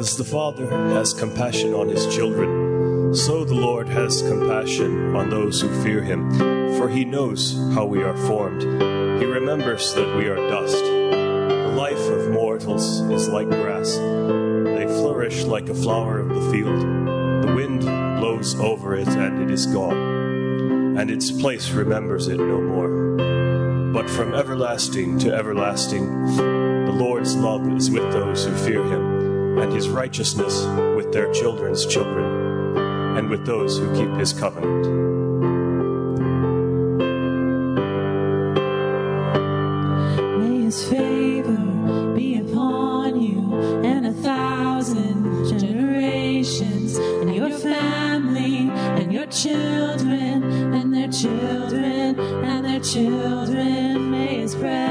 As 0.00 0.16
the 0.16 0.24
Father 0.24 0.66
has 0.94 1.12
compassion 1.12 1.74
on 1.74 1.90
his 1.90 2.06
children, 2.06 3.14
so 3.14 3.44
the 3.44 3.54
Lord 3.54 3.86
has 3.86 4.22
compassion 4.22 5.14
on 5.14 5.28
those 5.28 5.60
who 5.60 5.68
fear 5.82 6.02
him, 6.02 6.30
for 6.78 6.88
he 6.88 7.04
knows 7.04 7.52
how 7.74 7.84
we 7.84 8.02
are 8.02 8.16
formed. 8.26 8.62
He 8.62 9.26
remembers 9.26 9.92
that 9.92 10.16
we 10.16 10.26
are 10.26 10.36
dust. 10.36 10.82
The 10.82 11.74
life 11.76 12.00
of 12.08 12.30
mortals 12.30 13.00
is 13.10 13.28
like 13.28 13.50
grass, 13.50 13.96
they 13.98 14.86
flourish 14.86 15.44
like 15.44 15.68
a 15.68 15.74
flower 15.74 16.18
of 16.18 16.30
the 16.30 16.50
field. 16.50 16.80
The 16.80 17.52
wind 17.54 17.82
blows 17.82 18.58
over 18.58 18.96
it 18.96 19.08
and 19.08 19.42
it 19.42 19.50
is 19.50 19.66
gone, 19.66 20.96
and 20.96 21.10
its 21.10 21.30
place 21.30 21.72
remembers 21.72 22.26
it 22.26 22.38
no 22.38 22.58
more. 22.58 23.92
But 23.92 24.08
from 24.08 24.32
everlasting 24.32 25.18
to 25.18 25.34
everlasting, 25.34 26.36
the 26.36 26.96
Lord's 26.96 27.36
love 27.36 27.68
is 27.70 27.90
with 27.90 28.10
those 28.12 28.46
who 28.46 28.56
fear 28.56 28.82
him, 28.82 29.19
and 29.60 29.72
his 29.72 29.88
righteousness 29.88 30.64
with 30.96 31.12
their 31.12 31.32
children's 31.32 31.84
children, 31.86 32.24
and 33.16 33.28
with 33.28 33.44
those 33.44 33.78
who 33.78 33.94
keep 33.94 34.10
his 34.18 34.32
covenant. 34.32 34.86
May 40.38 40.62
his 40.62 40.88
favor 40.88 42.14
be 42.14 42.38
upon 42.40 43.20
you 43.20 43.54
and 43.84 44.06
a 44.06 44.12
thousand 44.12 45.58
generations, 45.58 46.96
and 46.96 47.34
your 47.34 47.50
family, 47.50 48.70
and 48.70 49.12
your 49.12 49.26
children, 49.26 50.42
and 50.74 50.94
their 50.94 51.08
children, 51.08 52.18
and 52.18 52.64
their 52.64 52.80
children. 52.80 54.10
May 54.10 54.40
his 54.40 54.54
presence 54.54 54.89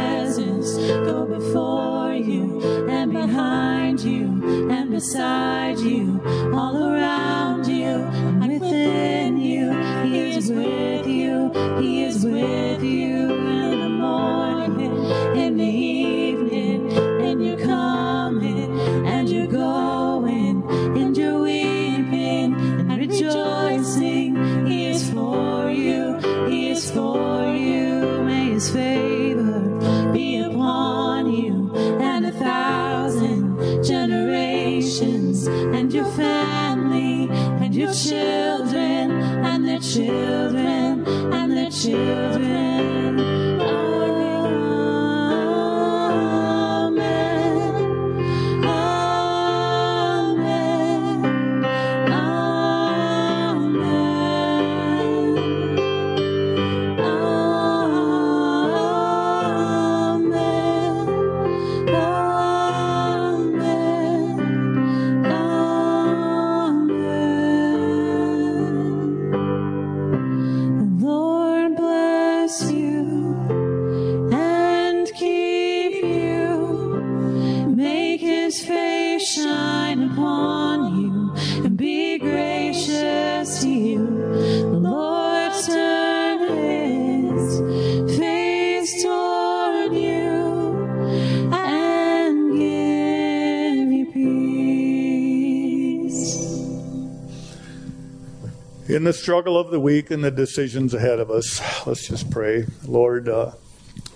beside 4.99 5.79
you, 5.79 6.19
all 6.53 6.91
around 6.91 7.65
you, 7.65 8.03
and 8.41 8.51
within 8.51 9.38
you. 9.38 9.71
He 10.03 10.31
is 10.31 10.51
with 10.51 11.07
you, 11.07 11.51
he 11.79 12.03
is 12.03 12.25
with 12.25 12.83
you 12.83 13.38
In 98.99 99.05
the 99.05 99.13
struggle 99.13 99.57
of 99.57 99.71
the 99.71 99.79
week 99.79 100.12
and 100.12 100.21
the 100.21 100.29
decisions 100.29 100.93
ahead 100.93 101.19
of 101.19 101.31
us, 101.31 101.62
let's 101.88 102.05
just 102.05 102.29
pray. 102.29 102.65
Lord, 102.85 103.29
uh, 103.29 103.53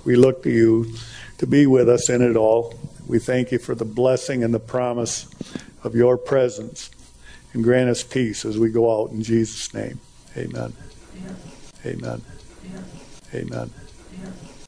we 0.03 0.17
look 0.17 0.43
to 0.43 0.49
you 0.49 0.93
to 1.37 1.47
be 1.47 1.65
with 1.65 1.87
us 1.87 2.09
in 2.09 2.21
it 2.21 2.35
all. 2.35 2.77
We 3.07 3.17
thank 3.17 3.53
you 3.53 3.59
for 3.59 3.75
the 3.75 3.85
blessing 3.85 4.43
and 4.43 4.53
the 4.53 4.59
promise 4.59 5.33
of 5.85 5.95
your 5.95 6.17
presence. 6.17 6.91
And 7.53 7.63
grant 7.63 7.91
us 7.91 8.03
peace 8.03 8.43
as 8.43 8.59
we 8.59 8.71
go 8.71 8.93
out 9.01 9.11
in 9.11 9.23
Jesus' 9.23 9.73
name. 9.73 10.01
Amen. 10.35 10.73
Amen. 11.85 12.21
Amen. 13.33 13.82